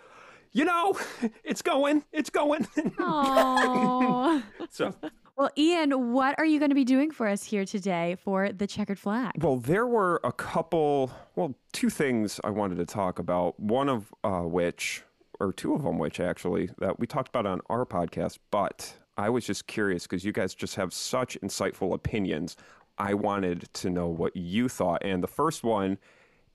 [0.51, 0.99] You know,
[1.45, 2.67] it's going, it's going.
[4.71, 4.95] So
[5.39, 8.67] well, Iain, what are you going to be doing for us here today for the
[8.67, 9.41] checkered flag?
[9.41, 13.59] Well, there were a couple, well, two things I wanted to talk about.
[13.61, 15.05] One of uh, which,
[15.39, 19.29] or two of them, which actually, that we talked about on our podcast, but I
[19.31, 22.57] was just curious because you guys just have such insightful opinions.
[22.99, 25.05] I wanted to know what you thought.
[25.05, 25.99] And the first one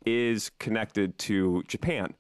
[0.06, 2.14] is connected to Japan.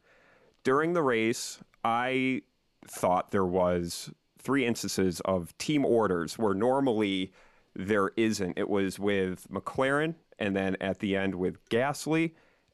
[0.65, 2.41] During the race, I
[2.86, 7.32] thought there was three instances of team orders where normally
[7.73, 8.58] there isn't.
[8.58, 12.32] It was with McLaren, and then at the end with Gasly,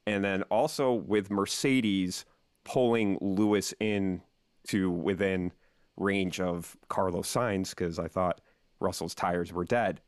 [0.07, 2.25] and then also with Mercedes
[2.63, 4.21] pulling Lewis in
[4.67, 5.51] to within
[5.99, 8.41] range of Carlos Sainz because I thought
[8.79, 10.01] Russell's tires were dead.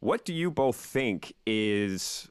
[0.00, 2.30] What do you both think is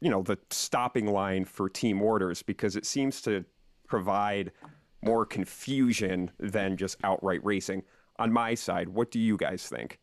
[0.00, 3.44] you know the stopping line for team orders because it seems to
[3.86, 4.50] provide
[5.02, 7.82] more confusion than just outright racing.
[8.18, 9.98] On my side, what do you guys think?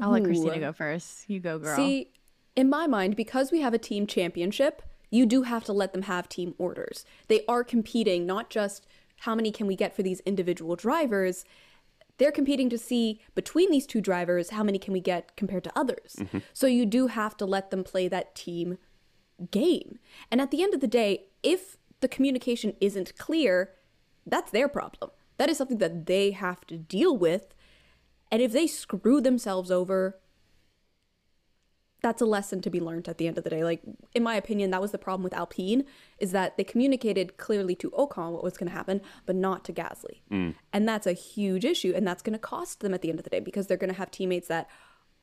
[0.00, 0.26] I'll let Ooh.
[0.26, 1.30] Cristina go first.
[1.30, 1.76] You go, girl.
[1.76, 2.10] See,
[2.56, 6.02] in my mind, because we have a team championship, you do have to let them
[6.02, 7.04] have team orders.
[7.28, 8.86] They are competing, not just
[9.24, 11.44] how many can we get for these individual drivers.
[12.18, 15.72] They're competing to see between these two drivers how many can we get compared to
[15.74, 16.16] others.
[16.18, 16.38] Mm-hmm.
[16.52, 18.76] So you do have to let them play that team
[19.50, 19.98] game.
[20.30, 23.72] And at the end of the day, if the communication isn't clear,
[24.26, 25.10] that's their problem.
[25.38, 27.54] That is something that they have to deal with.
[28.30, 30.18] And if they screw themselves over,
[32.04, 33.64] that's a lesson to be learned at the end of the day.
[33.64, 33.80] Like,
[34.14, 35.84] in my opinion, that was the problem with Alpine,
[36.18, 39.72] is that they communicated clearly to Ocon what was going to happen, but not to
[39.72, 40.20] Gasly.
[40.30, 40.54] Mm.
[40.70, 41.94] And that's a huge issue.
[41.96, 43.90] And that's going to cost them at the end of the day because they're going
[43.90, 44.68] to have teammates that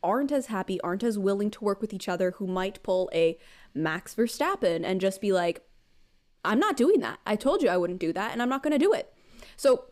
[0.01, 3.37] aren't as happy, aren't as willing to work with each other, who might pull a
[3.75, 5.63] Max Verstappen and just be like,
[6.43, 7.19] I'm not doing that.
[7.27, 9.13] I told you I wouldn't do that, and I'm not going to do it.
[9.55, 9.85] So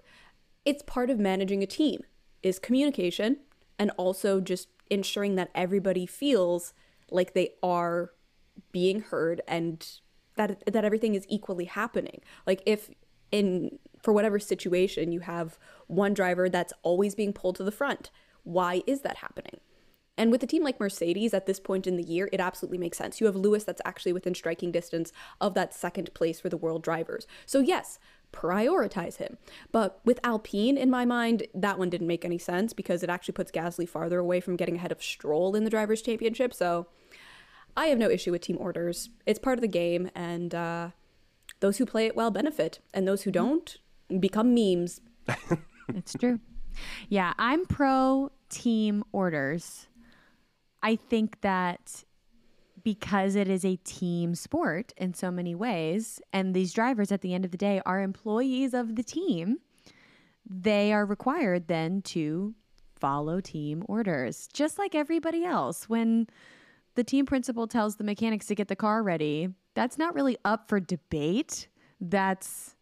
[0.66, 2.02] it's part of managing a team
[2.42, 3.38] is communication
[3.80, 6.74] and also just ensuring that everybody feels
[7.10, 8.12] like they are
[8.72, 9.88] being heard and
[10.36, 12.22] that that everything is equally happening.
[12.46, 12.90] Like if
[13.32, 18.12] in for whatever situation you have one driver that's always being pulled to the front,
[18.44, 19.60] why is that happening?
[20.18, 22.98] And with a team like Mercedes at this point in the year, it absolutely makes
[22.98, 23.22] sense.
[23.22, 26.84] You have Lewis that's actually within striking distance of that second place for the world
[26.84, 27.26] drivers.
[27.46, 28.00] So, yes,
[28.32, 29.38] prioritize him.
[29.72, 33.34] But with Alpine, in my mind, that one didn't make any sense because it actually
[33.34, 36.54] puts Gasly farther away from getting ahead of Stroll in the Drivers' Championship.
[36.54, 36.88] So,
[37.78, 39.10] I have no issue with team orders.
[39.26, 40.90] It's part of the game, and uh,
[41.60, 43.78] those who play it well benefit, and those who don't
[44.20, 45.02] become memes.
[45.96, 46.40] It's true.
[47.10, 49.88] Yeah, I'm pro team orders.
[50.82, 52.04] I think that
[52.84, 57.34] because it is a team sport in so many ways, and these drivers at the
[57.34, 59.58] end of the day are employees of the team,
[60.50, 62.56] they are required then to
[63.00, 65.88] follow team orders, just like everybody else.
[65.88, 66.28] When
[66.96, 70.68] the team principal tells the mechanics to get the car ready, that's not really up
[70.68, 71.68] for debate.
[72.02, 72.76] That's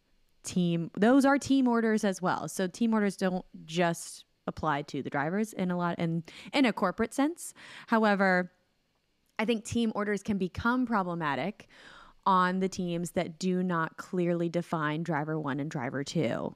[0.44, 2.48] team those are team orders as well.
[2.48, 6.72] So team orders don't just apply to the drivers in a lot in in a
[6.72, 7.52] corporate sense.
[7.86, 8.50] However,
[9.38, 11.68] I think team orders can become problematic
[12.26, 16.54] on the teams that do not clearly define driver 1 and driver 2.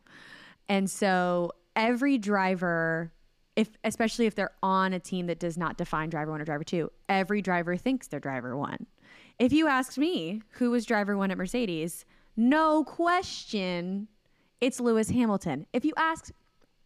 [0.69, 3.13] And so every driver
[3.55, 6.65] if especially if they're on a team that does not define driver 1 or driver
[6.65, 8.87] 2, every driver thinks they're driver 1.
[9.39, 12.05] If you asked me who was driver 1 at Mercedes,
[12.37, 14.09] no question
[14.63, 15.67] it's Lewis Hamilton.
[15.73, 16.31] If you ask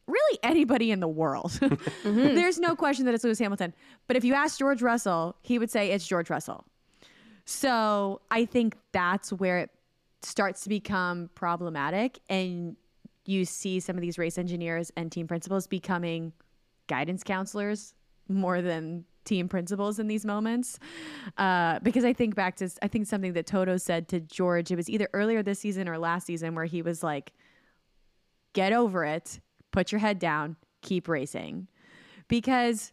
[0.06, 1.50] really anybody in the world.
[1.60, 2.34] mm-hmm.
[2.34, 3.74] There's no question that it's Lewis Hamilton.
[4.06, 6.64] But if you ask George Russell, he would say it's George Russell.
[7.44, 9.70] So I think that's where it
[10.22, 12.18] starts to become problematic.
[12.28, 12.76] And
[13.24, 16.32] you see some of these race engineers and team principals becoming
[16.86, 17.94] guidance counselors
[18.28, 20.78] more than team principals in these moments.
[21.36, 24.76] Uh, because I think back to, I think something that Toto said to George, it
[24.76, 27.32] was either earlier this season or last season, where he was like,
[28.52, 29.40] get over it,
[29.76, 31.68] put your head down, keep racing.
[32.28, 32.92] Because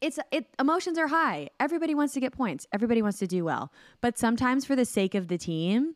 [0.00, 1.50] it's it emotions are high.
[1.60, 2.66] Everybody wants to get points.
[2.72, 3.70] Everybody wants to do well.
[4.00, 5.94] But sometimes for the sake of the team,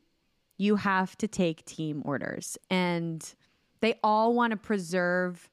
[0.58, 2.58] you have to take team orders.
[2.68, 3.24] And
[3.80, 5.48] they all want to preserve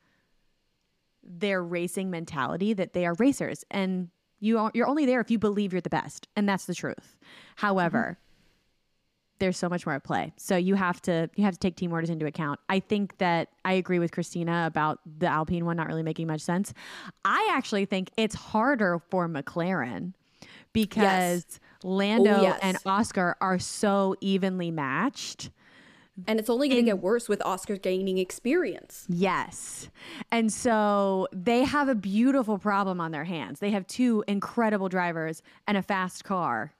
[1.23, 4.09] their racing mentality that they are racers and
[4.39, 7.15] you are, you're only there if you believe you're the best and that's the truth.
[7.55, 8.24] However, mm-hmm.
[9.39, 10.33] There's so much more at play.
[10.37, 12.59] So you have to you have to take team orders into account.
[12.69, 16.41] I think that I agree with Cristina about the Alpine one not really making much
[16.41, 16.73] sense.
[17.25, 20.13] I actually think it's harder for McLaren
[20.73, 21.59] because yes.
[21.83, 22.59] Lando oh, yes.
[22.61, 25.49] and Oscar are so evenly matched.
[26.27, 29.05] And it's only going to get worse with Oscar gaining experience.
[29.09, 29.89] Yes.
[30.31, 33.59] And so they have a beautiful problem on their hands.
[33.59, 36.73] They have two incredible drivers and a fast car.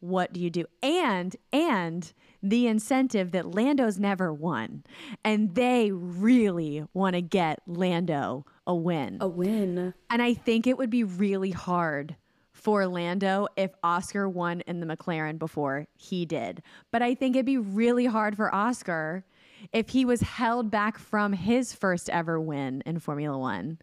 [0.00, 0.66] What do you do?
[0.82, 4.84] And and the incentive that Lando's never won.
[5.24, 9.18] And they really want to get Lando a win.
[9.20, 9.94] A win.
[10.10, 12.16] And I think it would be really hard
[12.52, 16.62] for Lando if Oscar won in the McLaren before he did.
[16.90, 19.24] But I think it'd be really hard for Oscar
[19.72, 23.78] if he was held back from his first ever win in Formula One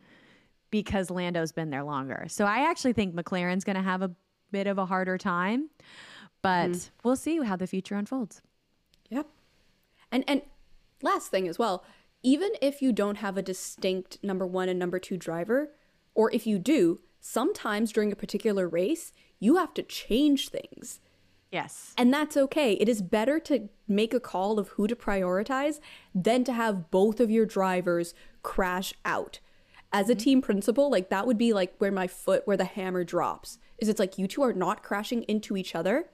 [0.70, 2.26] because Lando's been there longer.
[2.30, 4.12] So I actually think McLaren's going to have a
[4.54, 5.70] bit of a harder time,
[6.42, 6.90] but mm.
[7.04, 8.42] we'll see how the future unfolds.
[9.10, 9.28] Yep.
[10.12, 10.44] And and
[11.02, 11.84] last thing as well,
[12.22, 15.72] even if you don't have a distinct number 1 and number 2 driver,
[16.16, 21.02] or if you do, sometimes during a particular race, you have to change things.
[21.52, 21.94] Yes.
[21.98, 22.74] And that's okay.
[22.74, 25.80] It is better to make a call of who to prioritize
[26.16, 29.40] than to have both of your drivers crash out.
[29.94, 30.20] As a mm-hmm.
[30.20, 33.60] team principal, like that would be like where my foot, where the hammer drops.
[33.78, 36.10] Is it's like you two are not crashing into each other.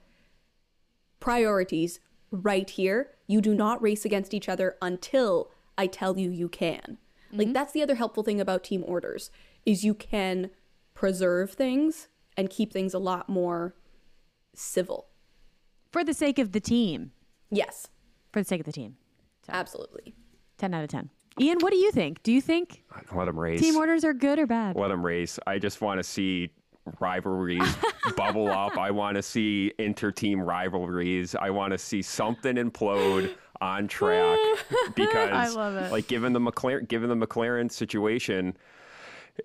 [1.18, 1.98] Priorities
[2.30, 3.12] right here.
[3.26, 6.98] You do not race against each other until I tell you you can.
[7.28, 7.38] Mm-hmm.
[7.38, 9.30] Like that's the other helpful thing about team orders
[9.64, 10.50] is you can
[10.94, 13.74] preserve things and keep things a lot more
[14.54, 15.06] civil.
[15.90, 17.12] For the sake of the team.
[17.50, 17.88] Yes.
[18.32, 18.96] For the sake of the team.
[19.46, 19.52] So.
[19.52, 20.14] Absolutely.
[20.58, 21.10] 10 out of 10.
[21.40, 22.22] Iain, what do you think?
[22.22, 22.82] Do you think
[23.14, 23.60] let them race?
[23.60, 24.76] Team orders are good or bad?
[24.76, 25.38] Let them race.
[25.46, 26.50] I just want to see
[26.98, 27.76] rivalries
[28.16, 28.76] bubble up.
[28.76, 31.34] I want to see inter-team rivalries.
[31.34, 34.38] I want to see something implode on track
[34.94, 35.54] because,
[35.90, 38.56] like, given the McLaren, given the McLaren situation,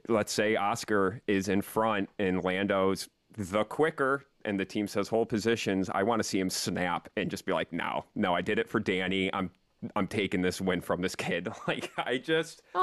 [0.07, 5.27] let's say Oscar is in front and Lando's the quicker and the team says hold
[5.29, 8.59] positions, I want to see him snap and just be like, no, no, I did
[8.59, 9.33] it for Danny.
[9.33, 9.49] I'm
[9.95, 11.47] I'm taking this win from this kid.
[11.67, 12.79] Like I just, you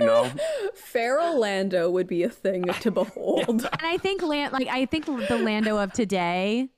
[0.00, 0.30] know,
[0.74, 3.48] feral Lando would be a thing to behold.
[3.48, 6.68] And I think Land, like I think the Lando of today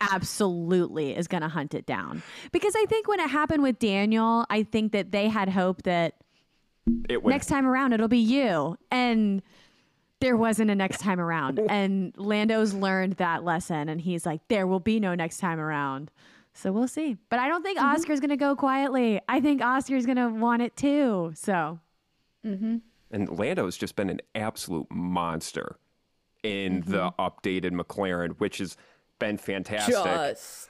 [0.00, 4.46] absolutely is going to hunt it down because I think when it happened with Daniel,
[4.50, 6.14] I think that they had hope that
[7.08, 7.30] it would.
[7.30, 8.76] Next time around, it'll be you.
[8.90, 9.42] And
[10.20, 11.60] there wasn't a next time around.
[11.68, 13.88] and Lando's learned that lesson.
[13.88, 16.10] And he's like, there will be no next time around.
[16.56, 17.16] So we'll see.
[17.28, 17.94] But I don't think mm-hmm.
[17.94, 19.20] Oscar's going to go quietly.
[19.28, 21.32] I think Oscar's going to want it too.
[21.34, 21.80] So.
[22.44, 22.76] Mm-hmm.
[23.10, 25.78] And Lando's just been an absolute monster
[26.42, 26.90] in mm-hmm.
[26.90, 28.76] the updated McLaren, which has
[29.18, 29.94] been fantastic.
[29.94, 30.68] Just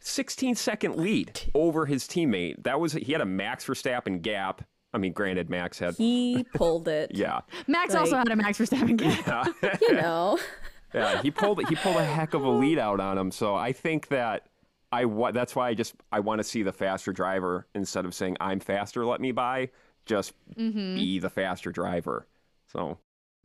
[0.00, 2.62] 16 second lead over his teammate.
[2.64, 6.88] That was he had a Max Verstappen gap I mean, granted, Max had he pulled
[6.88, 7.10] it.
[7.14, 9.18] yeah, Max like, also had a Max Verstappen game.
[9.26, 9.76] Yeah.
[9.80, 10.38] you know.
[10.94, 13.30] yeah, he pulled he pulled a heck of a lead out on him.
[13.30, 14.46] So I think that
[14.90, 18.36] I that's why I just I want to see the faster driver instead of saying
[18.40, 19.70] I'm faster, let me by.
[20.06, 20.94] Just mm-hmm.
[20.94, 22.26] be the faster driver.
[22.72, 22.98] So,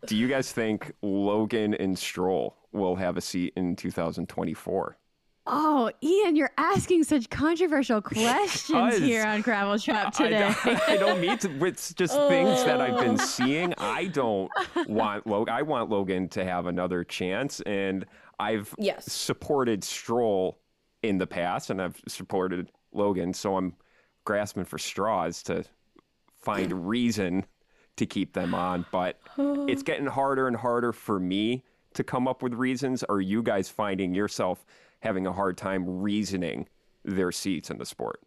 [0.07, 4.97] do you guys think Logan and Stroll will have a seat in 2024?
[5.45, 10.53] Oh, Iain, you're asking such controversial questions here on Gravel Trap today.
[10.63, 11.65] I, I, don't need to.
[11.65, 12.29] It's just oh.
[12.29, 13.25] things that I've been oh.
[13.25, 13.73] seeing.
[13.77, 14.49] I don't
[14.87, 15.53] want Logan.
[15.53, 18.05] I want Logan to have another chance, and
[18.39, 19.11] I've yes.
[19.11, 20.59] supported Stroll
[21.03, 23.33] in the past, and I've supported Logan.
[23.33, 23.75] So I'm
[24.25, 25.63] grasping for straws to
[26.41, 27.45] find reason
[27.97, 28.85] to keep them on.
[28.91, 33.03] But it's getting harder and harder for me to come up with reasons.
[33.03, 34.65] Are you guys finding yourself?
[35.03, 36.67] having a hard time reasoning
[37.03, 38.21] their seats in the sport?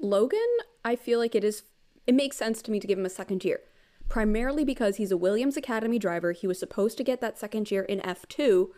[0.00, 0.40] Logan,
[0.84, 1.62] I feel like it is
[2.06, 3.60] it makes sense to me to give him a second year.
[4.08, 6.32] Primarily because he's a Williams Academy driver.
[6.32, 8.68] He was supposed to get that second year in F2.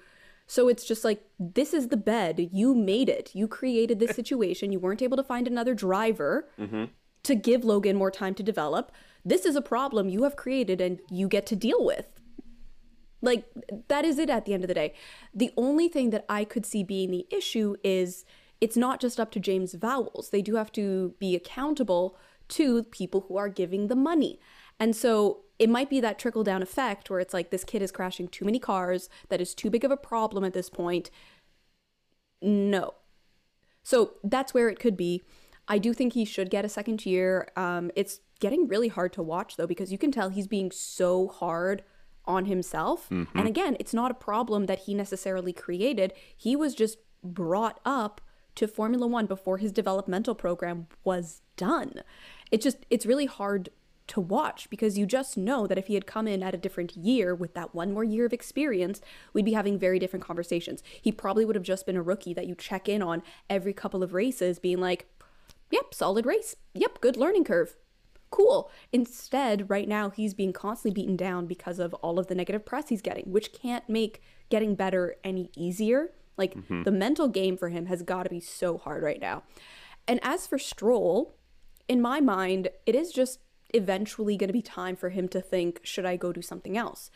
[0.51, 2.49] So it's just like this is the bed.
[2.51, 3.31] You made it.
[3.35, 4.73] You created this situation.
[4.73, 6.87] You weren't able to find another driver mm-hmm.
[7.23, 8.91] to give Logan more time to develop.
[9.25, 12.21] This is a problem you have created and you get to deal with.
[13.23, 13.45] Like,
[13.87, 14.93] that is it at the end of the day.
[15.33, 18.25] The only thing that I could see being the issue is
[18.61, 20.31] it's not just up to James Vowles.
[20.31, 22.17] They do have to be accountable
[22.49, 24.41] to people who are giving the money.
[24.81, 27.93] And so it might be that trickle down effect where it's like this kid is
[27.93, 31.11] crashing too many cars, that is too big of a problem at this point.
[32.41, 32.95] No.
[33.83, 35.23] So that's where it could be.
[35.69, 37.49] I do think he should get a second year.
[37.57, 41.29] Um, it's getting really hard to watch though because you can tell he's being so
[41.29, 41.83] hard
[42.25, 43.09] on himself.
[43.35, 46.15] And again, it's not a problem that he necessarily created.
[46.35, 48.23] He was just brought up
[48.55, 52.03] to Formula 1 before his developmental program was done.
[52.51, 53.69] It just it's really hard
[54.11, 56.97] to watch because you just know that if he had come in at a different
[56.97, 59.01] year with that one more year of experience,
[59.33, 60.83] we'd be having very different conversations.
[61.01, 64.03] He probably would have just been a rookie that you check in on every couple
[64.03, 65.07] of races being like,
[65.71, 66.57] "Yep, solid race.
[66.75, 67.77] Yep, good learning curve."
[68.31, 68.71] cool.
[68.93, 72.89] Instead, right now, he's being constantly beaten down because of all of the negative press
[72.89, 76.13] he's getting, which can't make getting better any easier.
[76.37, 76.85] Like mm-hmm.
[76.85, 79.43] the mental game for him has got to be so hard right now.
[80.07, 81.37] And as for Stroll,
[81.89, 83.41] in my mind, it is just
[83.75, 87.11] eventually going to be time for him to think, should I go do something else?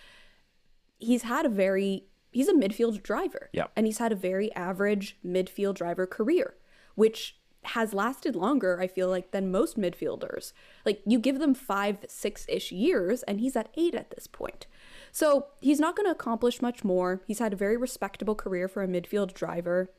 [0.99, 3.51] He's had a very, he's a midfield driver.
[3.53, 3.67] Yeah.
[3.77, 6.55] And he's had a very average midfield driver career,
[6.95, 10.53] which has lasted longer, I feel like, than most midfielders.
[10.85, 14.67] Like, you give them five, six ish years, and he's at eight at this point.
[15.11, 17.23] So, he's not going to accomplish much more.
[17.27, 19.91] He's had a very respectable career for a midfield driver.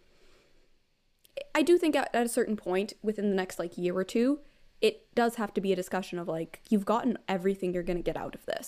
[1.53, 4.39] I do think at, at a certain point, within the next like year or two,
[4.87, 8.03] it does have to be a discussion of like, you've gotten everything you're going to
[8.11, 8.67] get out of this.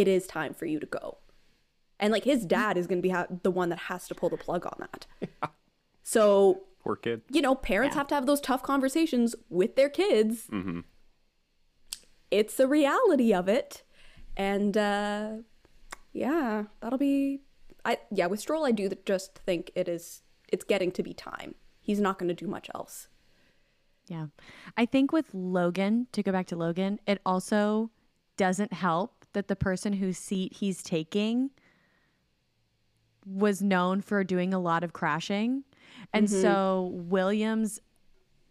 [0.00, 1.18] It is time for you to go.
[2.00, 4.28] And like, his dad is going to be ha- the one that has to pull
[4.28, 5.06] the plug on that.
[6.04, 7.22] So, Poor kid.
[7.30, 10.48] you know, parents have to have those tough conversations with their kids.
[12.30, 13.82] It's the reality of it.
[14.36, 15.28] And uh
[16.12, 17.42] yeah, that'll be
[17.84, 21.54] I yeah, with Stroll I do just think it is it's getting to be time.
[21.80, 23.08] He's not going to do much else.
[24.12, 24.26] Yeah.
[24.76, 27.90] I think with Logan, to go back to Logan, it also
[28.36, 31.48] doesn't help that the person whose seat he's taking
[33.24, 35.64] was known for doing a lot of crashing.
[36.12, 36.42] And mm-hmm.
[36.42, 37.80] so Williams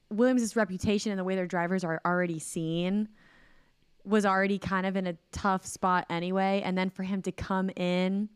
[0.10, 3.08] Williams's reputation and the way their drivers are already seen
[4.04, 7.70] was already kind of in a tough spot anyway and then for him to come
[7.78, 8.28] in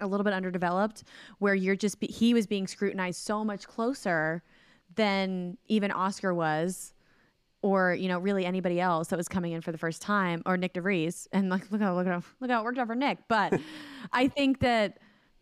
[0.00, 1.04] a little bit underdeveloped
[1.38, 4.42] where you're just be- he was being scrutinized so much closer
[4.94, 6.94] than even Oscar was
[7.62, 10.56] or you know really anybody else that was coming in for the first time or
[10.56, 11.28] Nyck de Vries.
[11.32, 13.18] And like look how look how look how it worked out for Nick.
[13.28, 13.58] But
[14.12, 14.98] I think that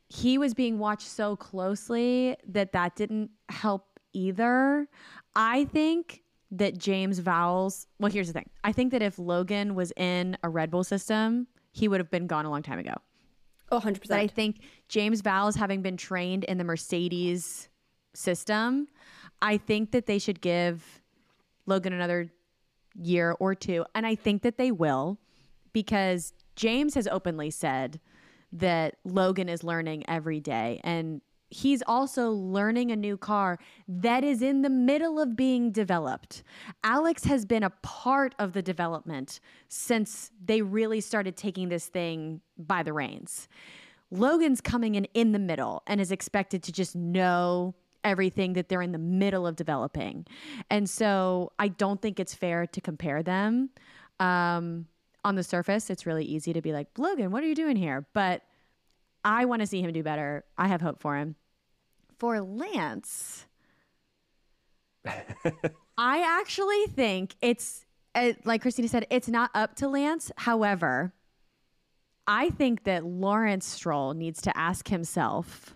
[0.08, 4.88] he was being watched so closely that that didn't help either.
[5.34, 6.22] I think
[6.52, 8.48] that James Vowles well here's the thing.
[8.64, 12.26] I think that if Logan was in a Red Bull system he would have been
[12.26, 12.94] gone a long time ago.
[13.70, 14.08] Oh, 100%.
[14.08, 17.68] but I think James Vowles, having been trained in the Mercedes
[18.14, 18.88] system,
[19.42, 21.02] I think that they should give
[21.66, 22.30] Logan another
[22.94, 23.84] year or two.
[23.94, 25.18] And I think that they will
[25.72, 28.00] because James has openly said
[28.52, 30.80] that Logan is learning every day.
[30.82, 31.20] And
[31.50, 36.42] he's also learning a new car that is in the middle of being developed.
[36.82, 42.40] Alex has been a part of the development since they really started taking this thing
[42.58, 43.48] by the reins.
[44.10, 47.74] Logan's coming in in the middle and is expected to just know
[48.06, 50.26] everything that they're in the middle of developing.
[50.70, 53.70] And so I don't think it's fair to compare them.
[54.20, 54.86] Um,
[55.24, 58.06] on the surface, it's really easy to be like, Logan, what are you doing here?
[58.14, 58.42] But
[59.24, 60.44] I want to see him do better.
[60.56, 61.34] I have hope for him.
[62.18, 63.46] For Lance,
[65.98, 67.84] I actually think it's
[68.14, 70.32] uh, like Cristina said, it's not up to Lance.
[70.36, 71.12] However,
[72.26, 75.75] I think that Lawrence Stroll needs to ask himself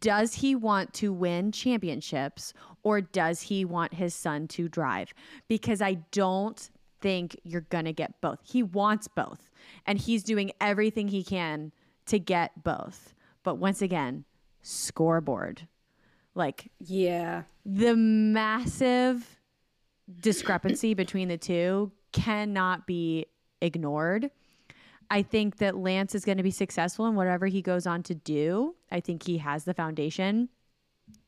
[0.00, 2.52] does he want to win championships
[2.82, 5.14] or does he want his son to drive?
[5.48, 6.70] Because I don't
[7.00, 8.38] think you're going to get both.
[8.42, 9.50] He wants both,
[9.86, 11.72] and he's doing everything he can
[12.06, 13.14] to get both.
[13.42, 14.24] But once again,
[14.62, 15.66] scoreboard.
[16.34, 17.42] Like yeah.
[17.64, 19.38] the massive
[20.20, 23.26] discrepancy between the two cannot be
[23.60, 24.30] ignored.
[25.10, 28.14] I think that Lance is going to be successful in whatever he goes on to
[28.14, 28.76] do.
[28.92, 30.48] I think he has the foundation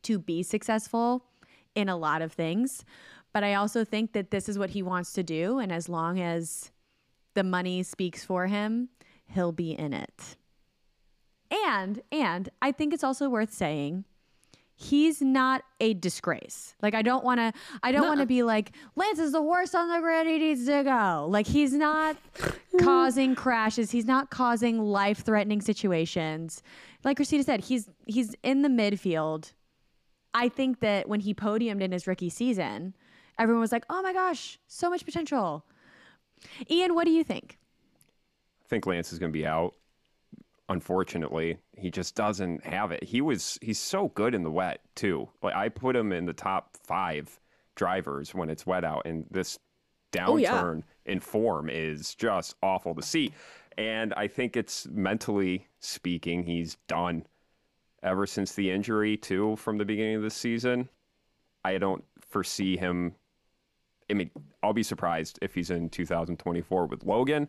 [0.03, 1.25] to be successful
[1.75, 2.85] in a lot of things.
[3.33, 5.57] but I also think that this is what he wants to do.
[5.57, 6.71] And as long as
[7.33, 8.89] the money speaks for him,
[9.25, 10.37] he'll be in it.
[11.51, 14.05] And, and I think it's also worth saying
[14.75, 16.75] he's not a disgrace.
[16.81, 19.75] Like I don't want to I don't want to be like Lance is the worst
[19.75, 21.27] on the grid he needs to go.
[21.29, 22.17] Like he's not
[22.81, 23.91] causing crashes.
[23.91, 26.63] He's not causing life-threatening situations.
[27.03, 29.53] Like Cristina said, he's he's in the midfield.
[30.33, 32.95] I think that when he podiumed in his rookie season,
[33.37, 35.65] everyone was like, "Oh my gosh, so much potential."
[36.69, 37.57] Iain, what do you think?
[38.65, 39.75] I think Lance is going to be out
[40.73, 43.03] unfortunately he just doesn't have it.
[43.03, 45.29] He was he's so good in the wet too.
[45.41, 47.39] Like i put him in the top five
[47.75, 49.57] drivers when it's wet out and this
[50.11, 50.81] downturn oh, yeah.
[51.05, 53.31] in form is just awful to see.
[53.77, 57.25] And i think it's mentally speaking he's done.
[58.01, 60.89] Ever since the injury too from the beginning of the season
[61.63, 63.15] i don't foresee him
[64.09, 64.29] i mean
[64.61, 67.47] i'll be surprised if he's in 2024 with logan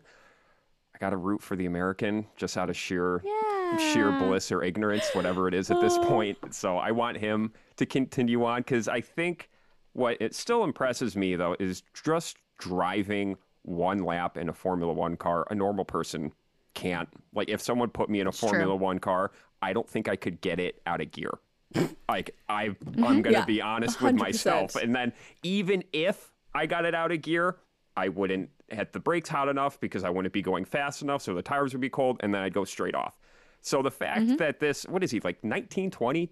[0.95, 3.77] I got to root for the American just out of sheer yeah.
[3.77, 6.37] sheer bliss or ignorance, whatever it is at this point.
[6.53, 9.49] So I want him to continue on because I think
[9.91, 15.17] what it still impresses me though is just driving one lap in a Formula One
[15.17, 15.45] car.
[15.49, 16.31] A normal person
[16.75, 17.09] can't.
[17.33, 18.75] Like if someone put me in a it's Formula true.
[18.75, 19.31] One car,
[19.61, 21.31] I don't think I could get it out of gear.
[22.09, 23.03] like I, mm-hmm.
[23.03, 23.45] I'm gonna yeah.
[23.45, 24.01] be honest 100%.
[24.03, 25.11] with myself, and then
[25.43, 27.57] even if I got it out of gear,
[27.97, 31.33] I wouldn't hit the brakes hot enough because I wouldn't be going fast enough, so
[31.33, 33.17] the tires would be cold, and then I'd go straight off.
[33.61, 34.35] So the fact mm-hmm.
[34.37, 36.29] that this, what is he like, 19, 20?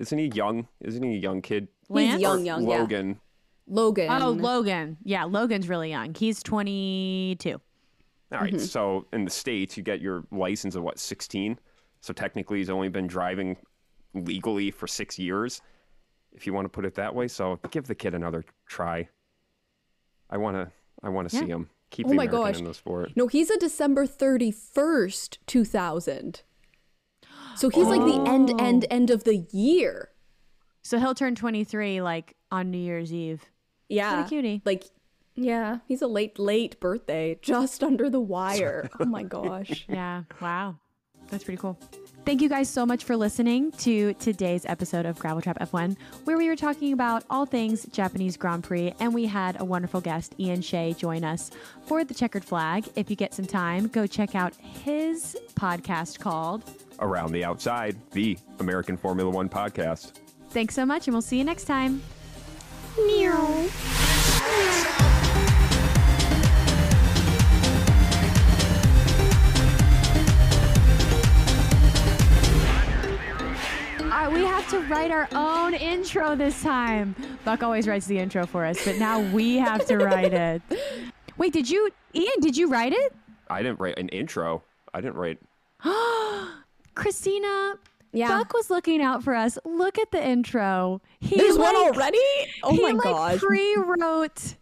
[0.00, 0.66] Isn't he young?
[0.80, 1.68] Isn't he a young kid?
[1.92, 3.08] He's young, young, Logan.
[3.08, 3.14] Yeah.
[3.66, 4.10] Logan.
[4.10, 4.96] Oh, Logan.
[5.04, 6.14] Yeah, Logan's really young.
[6.14, 7.60] He's 22.
[8.32, 8.58] All right, mm-hmm.
[8.58, 11.58] So in the States, you get your license at what, 16?
[12.00, 13.56] So technically, he's only been driving
[14.14, 15.60] legally for six years,
[16.32, 17.28] if you want to put it that way.
[17.28, 19.08] So give the kid another try.
[20.30, 20.70] I want to
[21.02, 21.42] I want to yeah.
[21.42, 22.58] see him keep oh the my American gosh.
[22.58, 23.12] in the sport.
[23.16, 26.42] No, he's a December 31st, 2000.
[27.54, 27.90] So he's oh.
[27.90, 28.56] like the end oh.
[28.64, 30.10] end end of the year.
[30.82, 33.44] So he'll turn 23 like on New Year's Eve.
[33.88, 34.16] Yeah.
[34.16, 34.62] What a cutie.
[34.64, 34.84] Like
[35.34, 38.88] yeah, he's a late late birthday, just under the wire.
[39.00, 39.86] oh my gosh.
[39.88, 40.24] Yeah.
[40.40, 40.76] Wow.
[41.30, 41.78] That's pretty cool.
[42.24, 46.38] Thank you guys so much for listening to today's episode of Gravel Trap F1, where
[46.38, 50.36] we were talking about all things Japanese Grand Prix, and we had a wonderful guest,
[50.38, 51.50] Iain Shea, join us
[51.84, 52.88] for the checkered flag.
[52.94, 56.62] If you get some time, go check out his podcast called
[57.00, 60.12] Around the Outside, the American Formula One podcast.
[60.50, 62.02] Thanks so much, and we'll see you next time.
[62.96, 63.68] Meow.
[74.62, 77.16] Have to write our own intro this time.
[77.44, 80.62] Buck always writes the intro for us, but now we have to write it.
[81.36, 83.12] Wait, did you, Iain, did you write it?
[83.50, 84.62] I didn't write an intro.
[84.94, 85.40] I didn't write.
[86.94, 87.74] Cristina,
[88.12, 88.28] yeah.
[88.28, 89.58] Buck was looking out for us.
[89.64, 91.00] Look at the intro.
[91.18, 92.18] He There's like, one already?
[92.62, 93.40] Oh my like gosh.
[93.40, 94.54] pre-wrote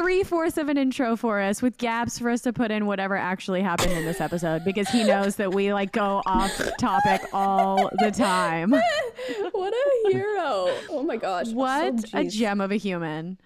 [0.00, 3.14] three fourths of an intro for us with gaps for us to put in whatever
[3.14, 7.90] actually happened in this episode because he knows that we like go off topic all
[7.98, 8.70] the time.
[9.52, 10.74] what a hero.
[10.88, 11.48] Oh my gosh.
[11.48, 13.36] What oh, a gem of a human.